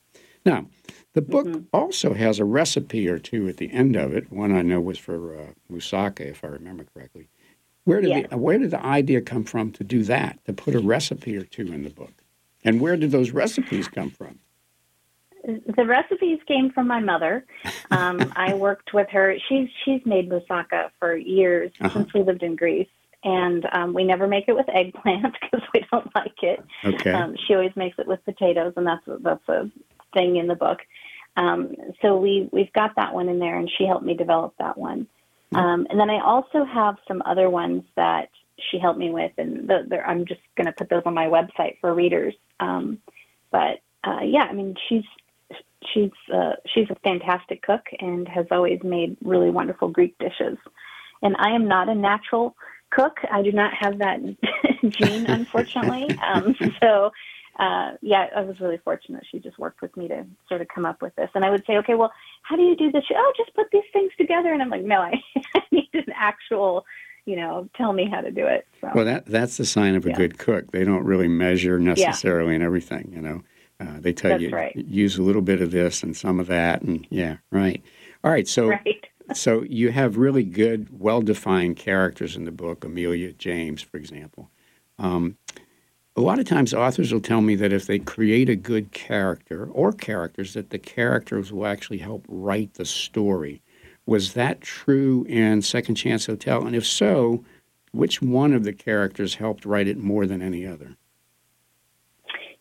Now, 0.44 0.66
the 1.14 1.22
book 1.22 1.46
mm-hmm. 1.46 1.64
also 1.72 2.12
has 2.12 2.38
a 2.38 2.44
recipe 2.44 3.08
or 3.08 3.18
two 3.18 3.48
at 3.48 3.56
the 3.56 3.72
end 3.72 3.96
of 3.96 4.12
it. 4.12 4.30
One 4.30 4.52
I 4.52 4.60
know 4.60 4.80
was 4.80 4.98
for 4.98 5.34
uh, 5.34 5.46
moussaka, 5.72 6.20
if 6.20 6.44
I 6.44 6.48
remember 6.48 6.84
correctly. 6.84 7.30
Where 7.84 8.00
did 8.00 8.10
yes. 8.10 8.26
the 8.30 8.38
where 8.38 8.58
did 8.58 8.70
the 8.70 8.84
idea 8.84 9.20
come 9.20 9.44
from 9.44 9.72
to 9.72 9.84
do 9.84 10.02
that? 10.04 10.44
To 10.46 10.52
put 10.52 10.74
a 10.74 10.80
recipe 10.80 11.36
or 11.36 11.44
two 11.44 11.72
in 11.72 11.82
the 11.82 11.90
book? 11.90 12.12
And 12.64 12.80
where 12.80 12.96
did 12.96 13.10
those 13.10 13.30
recipes 13.30 13.88
come 13.88 14.10
from? 14.10 14.38
The 15.44 15.86
recipes 15.86 16.38
came 16.46 16.70
from 16.70 16.86
my 16.86 17.00
mother. 17.00 17.46
Um, 17.90 18.32
I 18.36 18.54
worked 18.54 18.92
with 18.92 19.08
her. 19.10 19.36
She's 19.48 19.68
she's 19.84 20.00
made 20.04 20.28
moussaka 20.28 20.90
for 20.98 21.16
years 21.16 21.72
uh-huh. 21.80 21.94
since 21.94 22.14
we 22.14 22.22
lived 22.22 22.42
in 22.42 22.56
Greece, 22.56 22.88
and 23.24 23.66
um, 23.72 23.94
we 23.94 24.04
never 24.04 24.26
make 24.26 24.44
it 24.48 24.54
with 24.54 24.68
eggplant 24.68 25.34
because 25.40 25.66
we 25.72 25.84
don't 25.90 26.14
like 26.14 26.42
it. 26.42 26.62
Okay. 26.84 27.12
Um, 27.12 27.34
she 27.46 27.54
always 27.54 27.74
makes 27.76 27.98
it 27.98 28.06
with 28.06 28.22
potatoes, 28.24 28.74
and 28.76 28.86
that's 28.86 29.04
that's 29.22 29.48
a 29.48 29.70
thing 30.12 30.36
in 30.36 30.46
the 30.46 30.54
book. 30.54 30.80
Um, 31.36 31.74
so 32.02 32.16
we 32.16 32.48
we've 32.52 32.72
got 32.74 32.96
that 32.96 33.14
one 33.14 33.28
in 33.28 33.38
there, 33.38 33.58
and 33.58 33.70
she 33.78 33.86
helped 33.86 34.04
me 34.04 34.14
develop 34.14 34.54
that 34.58 34.76
one. 34.76 35.06
Um, 35.54 35.86
and 35.90 35.98
then 35.98 36.10
I 36.10 36.20
also 36.20 36.64
have 36.64 36.96
some 37.08 37.22
other 37.26 37.50
ones 37.50 37.82
that 37.96 38.28
she 38.70 38.78
helped 38.78 38.98
me 38.98 39.10
with, 39.10 39.32
and 39.38 39.68
the, 39.68 39.86
the, 39.88 39.98
I'm 39.98 40.26
just 40.26 40.40
going 40.56 40.66
to 40.66 40.72
put 40.72 40.88
those 40.88 41.02
on 41.06 41.14
my 41.14 41.26
website 41.26 41.78
for 41.80 41.92
readers. 41.92 42.34
Um, 42.60 42.98
but 43.50 43.80
uh, 44.04 44.20
yeah, 44.22 44.44
I 44.44 44.52
mean, 44.52 44.76
she's 44.88 45.04
she's 45.92 46.12
uh, 46.32 46.52
she's 46.66 46.88
a 46.90 46.94
fantastic 46.96 47.62
cook 47.62 47.86
and 47.98 48.28
has 48.28 48.46
always 48.50 48.80
made 48.84 49.16
really 49.24 49.50
wonderful 49.50 49.88
Greek 49.88 50.16
dishes. 50.18 50.58
And 51.22 51.36
I 51.38 51.50
am 51.50 51.66
not 51.66 51.88
a 51.88 51.94
natural 51.94 52.54
cook. 52.90 53.18
I 53.30 53.42
do 53.42 53.52
not 53.52 53.72
have 53.74 53.98
that 53.98 54.20
gene, 54.88 55.26
unfortunately. 55.26 56.16
um, 56.26 56.54
so. 56.80 57.12
Uh, 57.58 57.92
yeah, 58.00 58.28
I 58.34 58.40
was 58.40 58.58
really 58.60 58.78
fortunate. 58.78 59.24
She 59.30 59.38
just 59.38 59.58
worked 59.58 59.82
with 59.82 59.94
me 59.96 60.08
to 60.08 60.24
sort 60.48 60.60
of 60.60 60.68
come 60.68 60.86
up 60.86 61.02
with 61.02 61.14
this. 61.16 61.28
And 61.34 61.44
I 61.44 61.50
would 61.50 61.64
say, 61.66 61.76
okay, 61.78 61.94
well, 61.94 62.12
how 62.42 62.56
do 62.56 62.62
you 62.62 62.74
do 62.74 62.90
this? 62.90 63.04
She, 63.06 63.14
oh, 63.16 63.32
just 63.36 63.54
put 63.54 63.66
these 63.70 63.82
things 63.92 64.12
together. 64.16 64.52
And 64.52 64.62
I'm 64.62 64.70
like, 64.70 64.84
no, 64.84 65.00
I, 65.00 65.14
I 65.54 65.62
need 65.70 65.90
an 65.92 66.12
actual 66.14 66.84
you 67.26 67.36
know, 67.36 67.68
tell 67.76 67.92
me 67.92 68.08
how 68.10 68.20
to 68.20 68.30
do 68.30 68.46
it. 68.46 68.66
So, 68.80 68.90
well, 68.94 69.04
that 69.04 69.26
that's 69.26 69.56
the 69.56 69.64
sign 69.64 69.94
of 69.94 70.04
a 70.06 70.08
yeah. 70.08 70.16
good 70.16 70.38
cook. 70.38 70.72
They 70.72 70.84
don't 70.84 71.04
really 71.04 71.28
measure 71.28 71.78
necessarily 71.78 72.52
yeah. 72.52 72.56
in 72.56 72.62
everything. 72.62 73.12
You 73.12 73.20
know, 73.20 73.42
uh, 73.78 74.00
they 74.00 74.12
tell 74.12 74.32
that's 74.32 74.42
you 74.42 74.50
right. 74.50 74.74
use 74.74 75.16
a 75.16 75.22
little 75.22 75.42
bit 75.42 75.60
of 75.60 75.70
this 75.70 76.02
and 76.02 76.16
some 76.16 76.40
of 76.40 76.46
that, 76.48 76.82
and 76.82 77.06
yeah, 77.10 77.36
right. 77.50 77.82
All 78.24 78.30
right, 78.30 78.48
so 78.48 78.68
right. 78.68 79.06
so 79.34 79.62
you 79.62 79.90
have 79.90 80.16
really 80.16 80.44
good, 80.44 80.88
well-defined 80.98 81.76
characters 81.76 82.36
in 82.36 82.44
the 82.44 82.52
book. 82.52 82.84
Amelia 82.84 83.32
James, 83.32 83.80
for 83.80 83.96
example. 83.96 84.50
Um, 84.98 85.36
a 86.16 86.20
lot 86.20 86.38
of 86.38 86.44
times, 86.44 86.74
authors 86.74 87.12
will 87.12 87.20
tell 87.20 87.40
me 87.40 87.54
that 87.56 87.72
if 87.72 87.86
they 87.86 87.98
create 87.98 88.48
a 88.48 88.56
good 88.56 88.92
character 88.92 89.66
or 89.66 89.92
characters, 89.92 90.54
that 90.54 90.70
the 90.70 90.78
characters 90.78 91.52
will 91.52 91.66
actually 91.66 91.98
help 91.98 92.24
write 92.28 92.74
the 92.74 92.84
story 92.84 93.62
Was 94.06 94.34
that 94.34 94.60
true 94.60 95.24
in 95.28 95.62
Second 95.62 95.94
Chance 95.94 96.26
Hotel? 96.26 96.66
And 96.66 96.74
if 96.74 96.86
so, 96.86 97.44
which 97.92 98.20
one 98.20 98.52
of 98.52 98.64
the 98.64 98.72
characters 98.72 99.36
helped 99.36 99.64
write 99.64 99.86
it 99.86 99.98
more 99.98 100.26
than 100.26 100.42
any 100.42 100.66
other? 100.66 100.96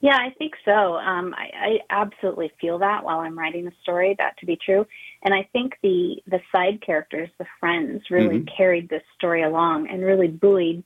Yeah, 0.01 0.15
I 0.15 0.33
think 0.37 0.53
so. 0.63 0.95
Um, 0.95 1.35
I, 1.37 1.49
I 1.53 1.79
absolutely 1.89 2.51
feel 2.61 2.79
that 2.79 3.03
while 3.03 3.19
I'm 3.19 3.37
writing 3.37 3.65
the 3.65 3.73
story, 3.81 4.15
that 4.17 4.37
to 4.37 4.45
be 4.45 4.57
true. 4.63 4.85
And 5.23 5.33
I 5.33 5.49
think 5.51 5.73
the 5.83 6.21
the 6.27 6.39
side 6.53 6.81
characters, 6.85 7.29
the 7.37 7.45
friends, 7.59 8.03
really 8.09 8.37
mm-hmm. 8.37 8.55
carried 8.55 8.87
this 8.87 9.03
story 9.17 9.43
along 9.43 9.89
and 9.89 10.01
really 10.01 10.29
buoyed 10.29 10.85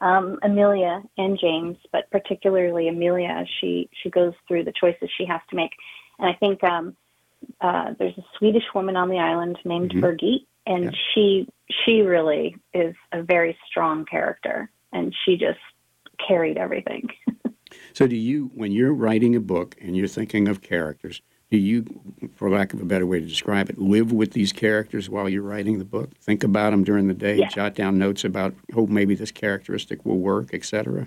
um, 0.00 0.38
Amelia 0.42 1.02
and 1.16 1.38
James, 1.38 1.76
but 1.92 2.10
particularly 2.10 2.88
Amelia 2.88 3.28
as 3.28 3.46
she 3.60 3.88
she 4.02 4.10
goes 4.10 4.34
through 4.46 4.64
the 4.64 4.72
choices 4.72 5.08
she 5.16 5.24
has 5.26 5.40
to 5.50 5.56
make. 5.56 5.72
And 6.18 6.28
I 6.28 6.34
think 6.34 6.62
um, 6.64 6.96
uh, 7.60 7.94
there's 7.98 8.16
a 8.18 8.24
Swedish 8.38 8.64
woman 8.74 8.96
on 8.96 9.08
the 9.08 9.18
island 9.18 9.58
named 9.64 9.90
mm-hmm. 9.90 10.04
Birgit, 10.04 10.46
and 10.66 10.84
yeah. 10.84 10.90
she 11.14 11.48
she 11.84 12.00
really 12.02 12.56
is 12.72 12.94
a 13.12 13.22
very 13.22 13.56
strong 13.68 14.04
character, 14.04 14.70
and 14.92 15.14
she 15.24 15.36
just 15.36 15.60
carried 16.26 16.56
everything. 16.56 17.08
So, 17.92 18.06
do 18.06 18.16
you, 18.16 18.50
when 18.54 18.72
you're 18.72 18.92
writing 18.92 19.34
a 19.34 19.40
book 19.40 19.76
and 19.80 19.96
you're 19.96 20.08
thinking 20.08 20.48
of 20.48 20.62
characters, 20.62 21.22
do 21.54 21.60
you, 21.60 21.84
for 22.34 22.50
lack 22.50 22.74
of 22.74 22.80
a 22.80 22.84
better 22.84 23.06
way 23.06 23.20
to 23.20 23.26
describe 23.26 23.70
it, 23.70 23.78
live 23.78 24.10
with 24.10 24.32
these 24.32 24.52
characters 24.52 25.08
while 25.08 25.28
you're 25.28 25.40
writing 25.40 25.78
the 25.78 25.84
book? 25.84 26.10
Think 26.20 26.42
about 26.42 26.70
them 26.70 26.82
during 26.82 27.06
the 27.06 27.14
day, 27.14 27.46
jot 27.52 27.76
down 27.76 27.96
notes 27.96 28.24
about, 28.24 28.56
oh, 28.74 28.88
maybe 28.88 29.14
this 29.14 29.30
characteristic 29.30 30.04
will 30.04 30.18
work, 30.18 30.52
etc. 30.52 31.06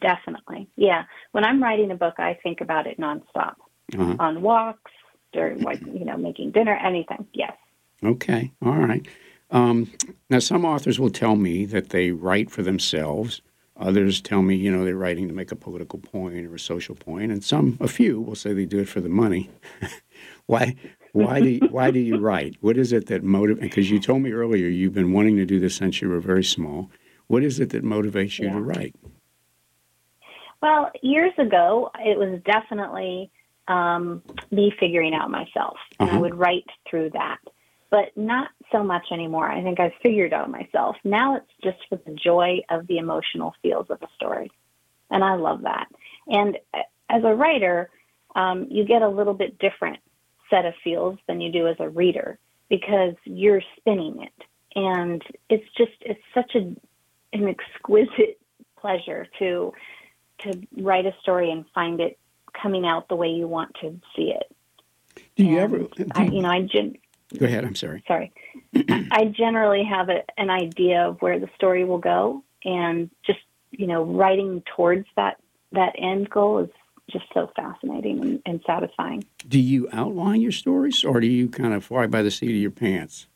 Definitely, 0.00 0.66
yeah. 0.76 1.04
When 1.32 1.44
I'm 1.44 1.62
writing 1.62 1.90
a 1.90 1.94
book, 1.94 2.14
I 2.16 2.38
think 2.42 2.62
about 2.62 2.86
it 2.86 2.98
nonstop, 2.98 3.56
uh-huh. 3.92 4.16
on 4.18 4.40
walks, 4.40 4.90
during, 5.34 5.60
like, 5.60 5.82
you 5.82 6.06
know, 6.06 6.16
making 6.16 6.52
dinner, 6.52 6.74
anything. 6.74 7.26
Yes. 7.34 7.52
Okay, 8.02 8.50
all 8.64 8.78
right. 8.78 9.06
Um, 9.50 9.92
now, 10.30 10.38
some 10.38 10.64
authors 10.64 10.98
will 10.98 11.10
tell 11.10 11.36
me 11.36 11.66
that 11.66 11.90
they 11.90 12.12
write 12.12 12.50
for 12.50 12.62
themselves 12.62 13.42
Others 13.82 14.20
tell 14.20 14.42
me, 14.42 14.54
you 14.54 14.70
know, 14.70 14.84
they're 14.84 14.96
writing 14.96 15.26
to 15.28 15.34
make 15.34 15.50
a 15.50 15.56
political 15.56 15.98
point 15.98 16.46
or 16.46 16.54
a 16.54 16.58
social 16.58 16.94
point, 16.94 17.32
and 17.32 17.42
some, 17.42 17.76
a 17.80 17.88
few, 17.88 18.20
will 18.20 18.36
say 18.36 18.52
they 18.52 18.64
do 18.64 18.78
it 18.78 18.88
for 18.88 19.00
the 19.00 19.08
money. 19.08 19.50
why? 20.46 20.76
Why 21.12 21.40
do 21.40 21.48
you, 21.48 21.60
why 21.70 21.90
do 21.90 21.98
you 21.98 22.18
write? 22.18 22.56
What 22.60 22.78
is 22.78 22.92
it 22.92 23.06
that 23.06 23.22
motivates? 23.22 23.60
Because 23.60 23.90
you 23.90 24.00
told 24.00 24.22
me 24.22 24.32
earlier 24.32 24.68
you've 24.68 24.94
been 24.94 25.12
wanting 25.12 25.36
to 25.36 25.44
do 25.44 25.60
this 25.60 25.74
since 25.74 26.00
you 26.00 26.08
were 26.08 26.20
very 26.20 26.44
small. 26.44 26.90
What 27.26 27.42
is 27.42 27.60
it 27.60 27.70
that 27.70 27.84
motivates 27.84 28.38
you 28.38 28.46
yeah. 28.46 28.54
to 28.54 28.60
write? 28.60 28.96
Well, 30.62 30.90
years 31.02 31.32
ago, 31.38 31.90
it 31.98 32.16
was 32.16 32.40
definitely 32.44 33.30
um, 33.68 34.22
me 34.50 34.72
figuring 34.78 35.12
out 35.12 35.30
myself, 35.30 35.76
and 35.98 36.08
uh-huh. 36.08 36.18
I 36.18 36.20
would 36.20 36.34
write 36.34 36.66
through 36.88 37.10
that 37.10 37.38
but 37.92 38.16
not 38.16 38.48
so 38.72 38.82
much 38.82 39.08
anymore. 39.12 39.48
I 39.48 39.62
think 39.62 39.78
I've 39.78 39.92
figured 40.02 40.32
out 40.32 40.50
myself. 40.50 40.96
Now 41.04 41.36
it's 41.36 41.52
just 41.62 41.76
for 41.90 41.96
the 41.96 42.14
joy 42.14 42.60
of 42.70 42.86
the 42.86 42.96
emotional 42.96 43.54
feels 43.60 43.86
of 43.90 44.00
a 44.00 44.08
story. 44.16 44.50
And 45.10 45.22
I 45.22 45.34
love 45.34 45.60
that. 45.62 45.88
And 46.26 46.58
as 47.10 47.22
a 47.22 47.34
writer, 47.34 47.90
um, 48.34 48.66
you 48.70 48.86
get 48.86 49.02
a 49.02 49.08
little 49.08 49.34
bit 49.34 49.58
different 49.58 49.98
set 50.48 50.64
of 50.64 50.72
feels 50.82 51.18
than 51.28 51.42
you 51.42 51.52
do 51.52 51.68
as 51.68 51.76
a 51.80 51.88
reader 51.90 52.38
because 52.70 53.14
you're 53.24 53.60
spinning 53.76 54.22
it. 54.22 54.46
And 54.74 55.22
it's 55.50 55.68
just, 55.76 55.92
it's 56.00 56.24
such 56.32 56.54
a, 56.54 56.74
an 57.34 57.46
exquisite 57.46 58.40
pleasure 58.80 59.26
to, 59.38 59.74
to 60.38 60.66
write 60.78 61.04
a 61.04 61.12
story 61.20 61.50
and 61.50 61.66
find 61.74 62.00
it 62.00 62.18
coming 62.54 62.86
out 62.86 63.10
the 63.10 63.16
way 63.16 63.28
you 63.28 63.46
want 63.46 63.76
to 63.82 64.00
see 64.16 64.32
it. 64.34 64.50
Do 65.36 65.44
you 65.44 65.58
and 65.58 65.58
ever, 65.58 65.78
do 65.78 65.88
you, 65.98 66.06
I, 66.14 66.24
you 66.24 66.40
know, 66.40 66.48
I, 66.48 66.66
Go 67.38 67.46
ahead. 67.46 67.64
I'm 67.64 67.74
sorry. 67.74 68.02
Sorry. 68.06 68.32
I 69.10 69.32
generally 69.36 69.84
have 69.84 70.08
a, 70.08 70.22
an 70.38 70.50
idea 70.50 71.08
of 71.08 71.20
where 71.20 71.38
the 71.38 71.48
story 71.56 71.84
will 71.84 71.98
go, 71.98 72.42
and 72.64 73.10
just 73.26 73.40
you 73.72 73.86
know, 73.86 74.04
writing 74.04 74.62
towards 74.76 75.06
that 75.16 75.38
that 75.72 75.94
end 75.98 76.30
goal 76.30 76.58
is 76.58 76.70
just 77.10 77.24
so 77.34 77.50
fascinating 77.56 78.20
and, 78.20 78.42
and 78.46 78.60
satisfying. 78.66 79.24
Do 79.48 79.58
you 79.58 79.88
outline 79.92 80.40
your 80.40 80.52
stories, 80.52 81.04
or 81.04 81.20
do 81.20 81.26
you 81.26 81.48
kind 81.48 81.74
of 81.74 81.84
fly 81.84 82.06
by 82.06 82.22
the 82.22 82.30
seat 82.30 82.50
of 82.50 82.56
your 82.56 82.70
pants? 82.70 83.26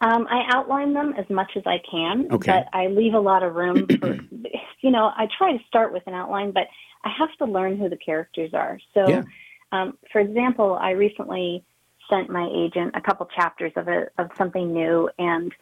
Um, 0.00 0.26
I 0.28 0.42
outline 0.52 0.92
them 0.94 1.14
as 1.16 1.30
much 1.30 1.52
as 1.56 1.62
I 1.64 1.80
can, 1.88 2.26
okay. 2.32 2.52
but 2.52 2.76
I 2.76 2.88
leave 2.88 3.14
a 3.14 3.20
lot 3.20 3.44
of 3.44 3.54
room 3.54 3.86
for, 4.00 4.18
you 4.80 4.90
know, 4.90 5.12
I 5.16 5.28
try 5.38 5.56
to 5.56 5.62
start 5.68 5.92
with 5.92 6.02
an 6.08 6.14
outline, 6.14 6.50
but 6.50 6.64
I 7.04 7.12
have 7.16 7.30
to 7.38 7.44
learn 7.44 7.78
who 7.78 7.88
the 7.88 7.96
characters 7.96 8.50
are. 8.52 8.80
So, 8.94 9.08
yeah. 9.08 9.22
um, 9.70 9.96
for 10.12 10.20
example, 10.20 10.76
I 10.80 10.90
recently 10.90 11.64
sent 12.12 12.30
my 12.30 12.48
agent 12.54 12.92
a 12.94 13.00
couple 13.00 13.26
chapters 13.26 13.72
of 13.76 13.88
a 13.88 14.08
of 14.18 14.30
something 14.36 14.72
new, 14.72 15.08
and 15.18 15.52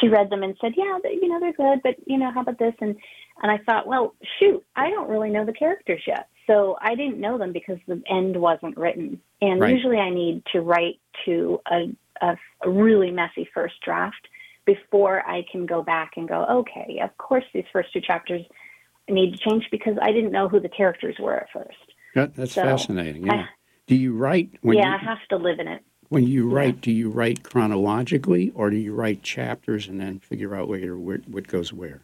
she 0.00 0.08
read 0.08 0.30
them 0.30 0.42
and 0.42 0.56
said, 0.60 0.72
"Yeah, 0.76 0.98
you 1.04 1.28
know 1.28 1.40
they're 1.40 1.52
good, 1.52 1.80
but 1.82 1.96
you 2.06 2.18
know 2.18 2.30
how 2.32 2.40
about 2.40 2.58
this?" 2.58 2.74
and 2.80 2.96
and 3.42 3.50
I 3.50 3.58
thought, 3.58 3.86
well, 3.86 4.14
shoot, 4.38 4.64
I 4.76 4.90
don't 4.90 5.08
really 5.08 5.30
know 5.30 5.44
the 5.46 5.52
characters 5.52 6.02
yet, 6.06 6.28
so 6.46 6.76
I 6.80 6.94
didn't 6.94 7.20
know 7.20 7.38
them 7.38 7.52
because 7.52 7.78
the 7.86 8.02
end 8.08 8.36
wasn't 8.36 8.76
written. 8.76 9.20
And 9.40 9.60
right. 9.60 9.74
usually, 9.74 9.98
I 9.98 10.10
need 10.10 10.42
to 10.52 10.60
write 10.60 11.00
to 11.24 11.60
a, 11.70 11.96
a 12.20 12.36
a 12.62 12.70
really 12.70 13.10
messy 13.10 13.48
first 13.54 13.80
draft 13.82 14.28
before 14.66 15.26
I 15.26 15.44
can 15.50 15.66
go 15.66 15.82
back 15.82 16.12
and 16.16 16.28
go, 16.28 16.44
okay, 16.44 17.00
of 17.02 17.16
course 17.16 17.44
these 17.54 17.64
first 17.72 17.92
two 17.92 18.00
chapters 18.00 18.42
need 19.08 19.32
to 19.32 19.38
change 19.38 19.66
because 19.70 19.96
I 20.00 20.12
didn't 20.12 20.32
know 20.32 20.48
who 20.48 20.60
the 20.60 20.68
characters 20.68 21.16
were 21.18 21.36
at 21.36 21.48
first. 21.52 21.76
That, 22.14 22.34
that's 22.34 22.52
so 22.52 22.62
fascinating. 22.62 23.26
Yeah. 23.26 23.32
I, 23.32 23.48
do 23.86 23.96
you 23.96 24.14
write 24.16 24.50
when? 24.60 24.76
Yeah, 24.76 24.88
you, 24.88 24.94
I 24.94 24.98
have 24.98 25.18
to 25.30 25.36
live 25.36 25.58
in 25.58 25.66
it. 25.66 25.82
When 26.10 26.26
you 26.26 26.50
write, 26.50 26.74
yeah. 26.74 26.80
do 26.82 26.90
you 26.90 27.08
write 27.08 27.44
chronologically 27.44 28.50
or 28.56 28.68
do 28.68 28.76
you 28.76 28.92
write 28.92 29.22
chapters 29.22 29.86
and 29.86 30.00
then 30.00 30.18
figure 30.18 30.56
out 30.56 30.68
later 30.68 30.98
where, 30.98 31.18
what 31.28 31.46
goes 31.46 31.72
where? 31.72 32.02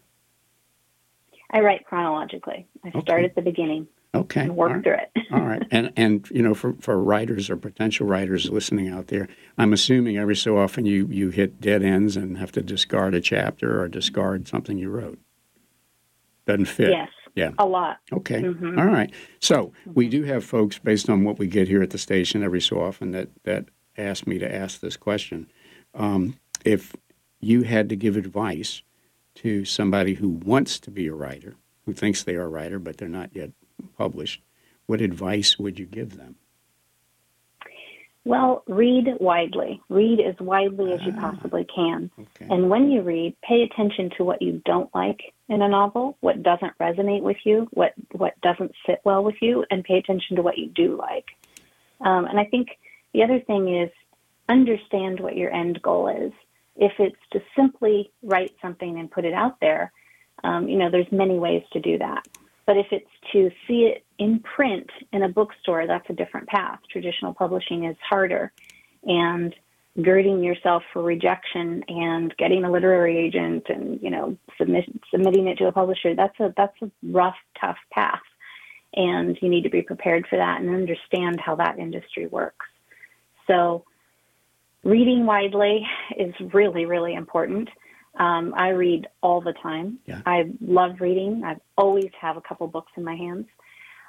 I 1.50 1.58
write 1.58 1.84
chronologically. 1.84 2.68
I 2.84 2.88
okay. 2.88 3.00
start 3.00 3.24
at 3.24 3.34
the 3.34 3.42
beginning. 3.42 3.88
Okay. 4.14 4.42
And 4.42 4.56
work 4.56 4.72
right. 4.72 4.82
through 4.84 4.94
it. 4.94 5.26
All 5.32 5.40
right. 5.40 5.62
And 5.72 5.92
and 5.96 6.30
you 6.30 6.40
know, 6.40 6.54
for, 6.54 6.74
for 6.80 7.02
writers 7.02 7.50
or 7.50 7.56
potential 7.56 8.06
writers 8.06 8.48
listening 8.48 8.88
out 8.88 9.08
there, 9.08 9.28
I'm 9.58 9.72
assuming 9.72 10.16
every 10.16 10.36
so 10.36 10.56
often 10.56 10.86
you, 10.86 11.08
you 11.10 11.30
hit 11.30 11.60
dead 11.60 11.82
ends 11.82 12.16
and 12.16 12.38
have 12.38 12.52
to 12.52 12.62
discard 12.62 13.12
a 13.14 13.20
chapter 13.20 13.82
or 13.82 13.88
discard 13.88 14.46
something 14.46 14.78
you 14.78 14.88
wrote. 14.88 15.18
Doesn't 16.46 16.66
fit. 16.66 16.90
Yes. 16.90 17.08
Yeah. 17.34 17.50
A 17.58 17.66
lot. 17.66 17.98
Okay. 18.12 18.42
Mm-hmm. 18.42 18.78
All 18.78 18.86
right. 18.86 19.12
So 19.40 19.72
we 19.84 20.08
do 20.08 20.22
have 20.22 20.44
folks 20.44 20.78
based 20.78 21.10
on 21.10 21.24
what 21.24 21.40
we 21.40 21.48
get 21.48 21.66
here 21.66 21.82
at 21.82 21.90
the 21.90 21.98
station 21.98 22.44
every 22.44 22.60
so 22.60 22.80
often 22.80 23.10
that 23.10 23.30
that 23.42 23.66
asked 23.98 24.26
me 24.26 24.38
to 24.38 24.54
ask 24.54 24.80
this 24.80 24.96
question. 24.96 25.50
Um, 25.94 26.37
if 26.64 26.94
you 27.40 27.62
had 27.62 27.88
to 27.88 27.96
give 27.96 28.16
advice 28.16 28.82
to 29.37 29.64
somebody 29.64 30.14
who 30.14 30.28
wants 30.28 30.78
to 30.80 30.90
be 30.90 31.06
a 31.06 31.14
writer, 31.14 31.56
who 31.85 31.92
thinks 31.92 32.22
they 32.22 32.35
are 32.35 32.44
a 32.44 32.48
writer 32.48 32.78
but 32.78 32.96
they're 32.96 33.09
not 33.09 33.30
yet 33.35 33.50
published, 33.96 34.42
what 34.87 35.00
advice 35.00 35.59
would 35.59 35.78
you 35.78 35.87
give 35.87 36.16
them? 36.16 36.37
Well, 38.26 38.64
read 38.66 39.06
widely. 39.20 39.80
Read 39.88 40.18
as 40.18 40.35
widely 40.40 40.92
as 40.92 41.00
you 41.02 41.14
ah, 41.16 41.30
possibly 41.30 41.64
can. 41.64 42.11
Okay. 42.18 42.52
And 42.52 42.68
when 42.68 42.90
you 42.90 43.02
read, 43.02 43.37
pay 43.40 43.62
attention 43.62 44.11
to 44.16 44.24
what 44.24 44.42
you 44.42 44.61
don't 44.64 44.92
like 44.92 45.32
in 45.48 45.62
a 45.62 45.68
novel, 45.68 46.16
what 46.20 46.42
doesn't 46.42 46.76
resonate 46.80 47.22
with 47.22 47.37
you, 47.44 47.68
what 47.70 47.92
what 48.11 48.40
doesn't 48.40 48.72
sit 48.85 49.00
well 49.04 49.22
with 49.22 49.37
you, 49.40 49.64
and 49.70 49.85
pay 49.85 49.98
attention 49.98 50.35
to 50.37 50.42
what 50.42 50.59
you 50.59 50.66
do 50.66 50.96
like. 50.96 51.26
Um, 52.00 52.24
and 52.24 52.40
I 52.40 52.46
think 52.46 52.70
the 53.16 53.22
other 53.22 53.40
thing 53.40 53.74
is 53.74 53.90
understand 54.46 55.20
what 55.20 55.37
your 55.37 55.50
end 55.50 55.81
goal 55.81 56.09
is. 56.09 56.33
If 56.76 56.92
it's 56.98 57.16
to 57.33 57.40
simply 57.57 58.12
write 58.22 58.55
something 58.61 58.98
and 58.98 59.11
put 59.11 59.24
it 59.24 59.33
out 59.33 59.59
there, 59.59 59.90
um, 60.44 60.68
you 60.68 60.76
know, 60.76 60.90
there's 60.90 61.11
many 61.11 61.38
ways 61.38 61.62
to 61.72 61.81
do 61.81 61.96
that. 61.96 62.29
But 62.66 62.76
if 62.76 62.88
it's 62.90 63.11
to 63.33 63.50
see 63.66 63.85
it 63.85 64.05
in 64.18 64.40
print 64.40 64.90
in 65.14 65.22
a 65.22 65.31
bookstore, 65.31 65.87
that's 65.87 66.11
a 66.11 66.12
different 66.12 66.46
path. 66.48 66.79
Traditional 66.90 67.33
publishing 67.33 67.85
is 67.85 67.96
harder. 68.07 68.52
And 69.05 69.55
girding 70.02 70.44
yourself 70.44 70.83
for 70.92 71.02
rejection 71.02 71.85
and 71.88 72.37
getting 72.37 72.64
a 72.64 72.70
literary 72.70 73.16
agent 73.16 73.64
and 73.70 73.98
you 74.02 74.11
know 74.11 74.37
submit, 74.59 74.85
submitting 75.11 75.46
it 75.46 75.57
to 75.57 75.68
a 75.68 75.72
publisher 75.72 76.14
that's 76.14 76.38
a 76.38 76.52
that's 76.55 76.76
a 76.83 76.90
rough 77.02 77.37
tough 77.59 77.79
path 77.90 78.20
and 78.92 79.38
you 79.40 79.48
need 79.48 79.62
to 79.62 79.70
be 79.70 79.81
prepared 79.81 80.26
for 80.29 80.37
that 80.37 80.61
and 80.61 80.68
understand 80.68 81.40
how 81.40 81.55
that 81.55 81.79
industry 81.79 82.26
works 82.26 82.66
so 83.46 83.85
reading 84.85 85.26
widely 85.26 85.87
is 86.16 86.35
really, 86.52 86.87
really 86.87 87.14
important. 87.14 87.68
Um, 88.18 88.54
I 88.56 88.68
read 88.70 89.09
all 89.22 89.40
the 89.40 89.52
time. 89.62 89.98
Yeah. 90.06 90.22
I 90.24 90.50
love 90.61 91.00
reading. 91.00 91.42
I 91.44 91.56
always 91.76 92.11
have 92.20 92.37
a 92.37 92.40
couple 92.40 92.66
books 92.68 92.92
in 92.96 93.04
my 93.04 93.14
hands. 93.14 93.46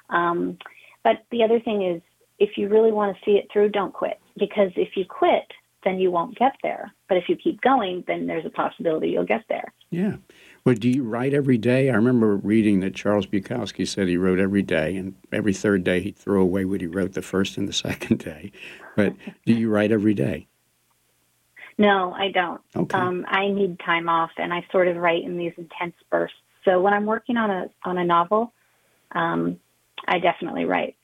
Um, 0.09 0.57
but 1.03 1.23
the 1.31 1.43
other 1.43 1.59
thing 1.59 1.83
is, 1.83 2.01
if 2.39 2.57
you 2.57 2.69
really 2.69 2.91
want 2.91 3.15
to 3.15 3.21
see 3.25 3.37
it 3.37 3.47
through, 3.51 3.69
don't 3.69 3.93
quit. 3.93 4.19
Because 4.37 4.71
if 4.75 4.95
you 4.95 5.05
quit, 5.05 5.51
then 5.83 5.99
you 5.99 6.11
won't 6.11 6.37
get 6.37 6.53
there. 6.63 6.93
But 7.09 7.17
if 7.17 7.27
you 7.27 7.35
keep 7.35 7.59
going, 7.61 8.03
then 8.07 8.27
there's 8.27 8.45
a 8.45 8.49
possibility 8.49 9.09
you'll 9.09 9.25
get 9.25 9.43
there. 9.49 9.73
Yeah. 9.89 10.17
Well, 10.67 10.75
do 10.75 10.89
you 10.89 11.03
write 11.03 11.33
every 11.33 11.57
day? 11.57 11.89
I 11.89 11.93
remember 11.93 12.35
reading 12.35 12.81
that 12.81 12.93
Charles 12.93 13.25
Bukowski 13.25 13.87
said 13.87 14.09
he 14.09 14.17
wrote 14.17 14.37
every 14.37 14.61
day, 14.63 14.97
and 14.97 15.15
every 15.31 15.53
third 15.53 15.85
day 15.85 16.01
he'd 16.01 16.17
throw 16.17 16.41
away 16.41 16.65
what 16.65 16.81
he 16.81 16.87
wrote 16.87 17.13
the 17.13 17.21
first 17.21 17.55
and 17.57 17.69
the 17.69 17.73
second 17.87 18.17
day. 18.19 18.51
But 18.97 19.13
do 19.45 19.53
you 19.53 19.69
write 19.69 19.93
every 19.93 20.13
day? 20.13 20.47
No, 21.77 22.11
I 22.11 22.31
don't. 22.31 22.59
Okay. 22.75 22.97
Um, 22.97 23.25
I 23.29 23.47
need 23.47 23.79
time 23.79 24.09
off, 24.09 24.31
and 24.37 24.53
I 24.53 24.65
sort 24.69 24.89
of 24.89 24.97
write 24.97 25.23
in 25.23 25.37
these 25.37 25.53
intense 25.55 25.95
bursts. 26.11 26.35
So 26.65 26.81
when 26.81 26.93
I'm 26.93 27.05
working 27.05 27.37
on 27.37 27.49
a 27.49 27.69
on 27.85 27.97
a 27.97 28.03
novel, 28.03 28.51
um, 29.13 29.61
I 30.05 30.19
definitely 30.19 30.65
write 30.65 30.97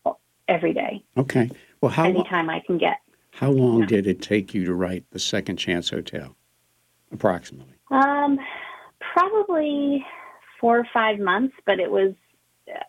every 0.49 0.73
day, 0.73 1.01
okay. 1.15 1.49
Well, 1.79 1.89
how 1.91 2.03
lo- 2.03 2.09
anytime 2.09 2.49
I 2.49 2.59
can 2.59 2.77
get. 2.77 2.97
how 3.31 3.49
long 3.51 3.79
Yeah. 3.81 3.85
did 3.85 4.07
it 4.07 4.21
take 4.21 4.53
you 4.53 4.65
to 4.65 4.73
write 4.73 5.05
the 5.11 5.19
Second 5.19 5.55
Chance 5.55 5.91
Hotel? 5.91 6.35
Approximately. 7.13 7.75
Um, 7.91 8.37
probably 9.13 10.03
four 10.59 10.79
or 10.79 10.87
five 10.93 11.19
months, 11.19 11.55
but 11.65 11.79
it 11.79 11.89
was 11.89 12.13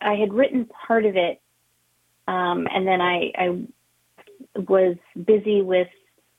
I 0.00 0.14
had 0.14 0.32
written 0.32 0.68
part 0.86 1.04
of 1.04 1.16
it, 1.16 1.40
um, 2.26 2.66
and 2.72 2.86
then 2.86 3.00
I, 3.00 3.32
I 3.36 3.66
was 4.56 4.96
busy 5.26 5.62
with 5.62 5.88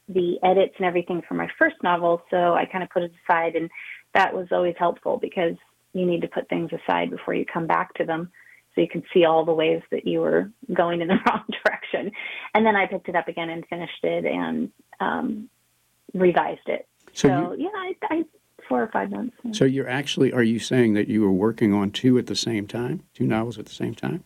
the 0.08 0.38
edits 0.44 0.76
and 0.78 0.86
everything 0.86 1.22
for 1.28 1.34
my 1.34 1.50
first 1.60 1.76
novel, 1.84 2.22
so 2.30 2.54
I 2.54 2.66
kind 2.66 2.84
of 2.84 2.90
put 2.90 3.04
it 3.04 3.12
aside, 3.24 3.56
and 3.56 3.70
that 4.14 4.34
was 4.34 4.48
always 4.52 4.76
helpful 4.80 5.18
because 5.18 5.56
you 5.94 6.06
need 6.06 6.22
to 6.22 6.28
put 6.28 6.50
things 6.50 6.72
aside 6.72 7.10
before 7.12 7.34
you 7.34 7.46
come 7.46 7.68
back 7.68 7.94
to 7.96 8.06
them. 8.06 8.32
So 8.74 8.82
you 8.82 8.88
can 8.88 9.04
see 9.14 9.26
all 9.26 9.46
the 9.46 9.54
ways 9.54 9.82
that 9.92 10.06
you 10.06 10.20
were 10.20 10.52
going 10.74 11.02
in 11.02 11.08
the 11.08 11.18
wrong 11.28 11.44
direction, 11.64 12.12
and 12.54 12.66
then 12.66 12.76
I 12.76 12.88
picked 12.88 13.10
it 13.10 13.16
up 13.16 13.28
again 13.28 13.50
and 13.50 13.66
finished 13.68 14.04
it 14.04 14.26
and 14.26 14.72
um, 15.00 15.50
revised 16.14 16.68
it. 16.68 16.88
So, 17.14 17.28
So, 17.28 17.54
you, 17.54 17.66
yeah, 17.66 17.70
I, 17.76 17.96
I 18.16 18.24
four 18.68 18.82
or 18.84 18.88
five 18.88 19.10
months. 19.12 19.36
yeah. 19.44 19.52
so 19.54 19.66
you're 19.66 19.88
actually 19.90 20.32
are 20.34 20.44
you 20.44 20.60
saying 20.60 20.94
that 20.94 21.08
you 21.08 21.22
were 21.22 21.32
working 21.32 21.74
on 21.74 21.92
two 21.92 22.18
at 22.18 22.28
the 22.28 22.36
same 22.36 22.68
time, 22.68 23.04
two 23.14 23.26
novels 23.28 23.58
at 23.60 23.66
the 23.66 23.74
same 23.74 23.96
time? 23.96 24.24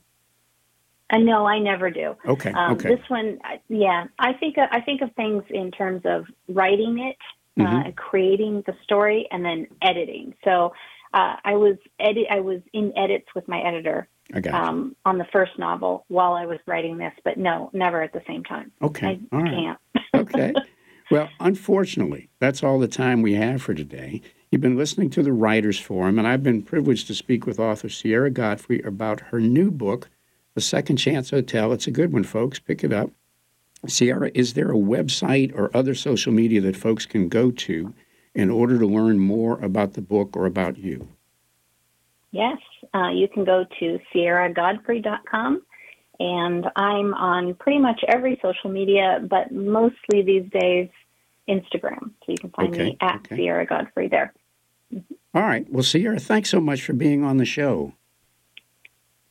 Uh, 1.12 1.18
no, 1.18 1.46
I 1.48 1.58
never 1.60 1.90
do. 1.90 2.16
Okay. 2.28 2.52
Um, 2.52 2.74
okay. 2.74 2.90
This 2.96 3.10
one, 3.10 3.40
yeah, 3.68 4.06
I 4.20 4.34
think 4.34 4.58
of, 4.58 4.70
I 4.72 4.82
think 4.82 5.02
of 5.02 5.12
things 5.16 5.44
in 5.50 5.72
terms 5.72 6.02
of 6.06 6.26
writing 6.48 7.00
it, 7.00 7.18
uh, 7.60 7.64
Mhm. 7.64 7.86
and 7.86 7.96
creating 7.96 8.64
the 8.68 8.76
story, 8.84 9.28
and 9.32 9.44
then 9.44 9.68
editing. 9.82 10.36
So 10.44 10.74
uh, 11.14 11.38
I 11.44 11.56
was 11.56 11.78
edit, 12.00 12.28
I 12.30 12.42
was 12.42 12.62
in 12.74 12.96
edits 12.96 13.26
with 13.34 13.48
my 13.48 13.60
editor 13.62 14.08
um, 14.54 14.96
on 15.04 15.18
the 15.18 15.26
first 15.34 15.58
novel 15.58 16.06
while 16.10 16.34
I 16.34 16.46
was 16.46 16.60
writing 16.68 16.98
this, 17.00 17.14
but 17.24 17.38
no, 17.38 17.72
never 17.74 18.04
at 18.04 18.14
the 18.14 18.22
same 18.28 18.44
time. 18.44 18.72
Okay. 18.80 19.08
I 19.32 19.36
All 19.36 19.42
right. 19.42 19.52
can't. 19.52 19.80
okay. 20.16 20.54
Well, 21.10 21.30
unfortunately, 21.40 22.30
that's 22.40 22.64
all 22.64 22.78
the 22.78 22.88
time 22.88 23.22
we 23.22 23.34
have 23.34 23.64
for 23.64 23.74
today. 23.74 24.22
You've 24.52 24.62
been 24.62 24.78
listening 24.78 25.10
to 25.12 25.24
the 25.24 25.34
Writers 25.34 25.80
Forum, 25.80 26.20
and 26.20 26.28
I've 26.28 26.44
been 26.44 26.62
privileged 26.62 27.08
to 27.08 27.16
speak 27.16 27.46
with 27.46 27.60
author 27.60 27.90
Sierra 27.90 28.30
Godfrey 28.30 28.82
about 28.82 29.20
her 29.20 29.40
new 29.40 29.72
book, 29.72 30.10
The 30.54 30.62
Second 30.62 30.98
Chance 30.98 31.32
Hotel. 31.32 31.72
It's 31.74 31.88
a 31.88 31.92
good 31.92 32.14
one, 32.14 32.24
folks. 32.24 32.60
Pick 32.60 32.84
it 32.84 32.94
up. 32.94 33.12
Sierra, 33.88 34.30
is 34.36 34.54
there 34.54 34.72
a 34.72 34.76
website 34.76 35.56
or 35.56 35.76
other 35.76 35.96
social 35.96 36.32
media 36.32 36.62
that 36.62 36.76
folks 36.76 37.06
can 37.06 37.28
go 37.28 37.50
to 37.52 37.94
in 38.36 38.50
order 38.50 38.78
to 38.78 38.86
learn 38.86 39.20
more 39.20 39.60
about 39.62 39.94
the 39.94 40.02
book 40.02 40.36
or 40.36 40.46
about 40.46 40.78
you? 40.78 41.08
Yes, 42.32 42.58
uh, 42.94 43.10
you 43.10 43.28
can 43.28 43.46
go 43.46 43.66
to 43.80 44.00
sierragodfrey.com. 44.14 45.64
And 46.20 46.66
I'm 46.76 47.14
on 47.14 47.54
pretty 47.56 47.80
much 47.80 48.02
every 48.08 48.38
social 48.42 48.70
media, 48.70 49.26
but 49.30 49.52
mostly 49.52 50.22
these 50.22 50.46
days, 50.52 50.90
Instagram. 51.50 52.12
So 52.26 52.32
you 52.32 52.38
can 52.38 52.50
find 52.52 52.74
Okay, 52.74 52.84
me 52.86 52.98
at 53.02 53.16
okay. 53.18 53.36
Sierra 53.36 53.66
Godfrey 53.66 54.08
there. 54.08 54.34
All 55.34 55.44
right. 55.44 55.70
Well, 55.72 55.84
Sierra, 55.84 56.20
thanks 56.20 56.50
so 56.50 56.60
much 56.60 56.82
for 56.84 56.94
being 56.94 57.24
on 57.24 57.38
the 57.38 57.46
show. 57.46 57.94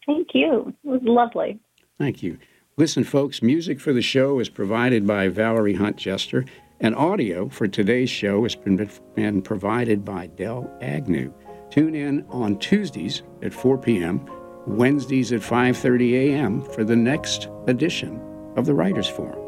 Thank 0.07 0.29
you. 0.35 0.73
It 0.85 0.89
was 0.89 1.01
lovely. 1.03 1.59
Thank 1.99 2.23
you. 2.23 2.39
Listen, 2.77 3.03
folks, 3.03 3.43
music 3.43 3.81
for 3.81 3.93
the 3.93 4.03
show 4.03 4.39
is 4.39 4.49
provided 4.49 5.07
by 5.07 5.29
Valerie 5.29 5.75
Hunt 5.75 5.97
Jester, 5.97 6.45
and 6.81 6.95
audio 6.95 7.49
for 7.49 7.67
today's 7.67 8.09
show 8.09 8.45
has 8.45 8.55
been, 8.55 8.89
been 9.17 9.43
provided 9.43 10.05
by 10.05 10.29
Dell 10.29 10.73
Agnew. 10.81 11.33
Tune 11.71 11.95
in 11.97 12.25
on 12.31 12.59
Tuesdays 12.59 13.23
at 13.43 13.53
4 13.53 13.79
p.m., 13.79 14.25
Wednesdays 14.67 15.33
at 15.33 15.41
5:30 15.41 16.13
a.m. 16.13 16.63
for 16.63 16.85
the 16.85 16.95
next 16.97 17.49
edition 17.67 18.21
of 18.57 18.67
the 18.67 18.75
Writers 18.75 19.09
Forum. 19.09 19.48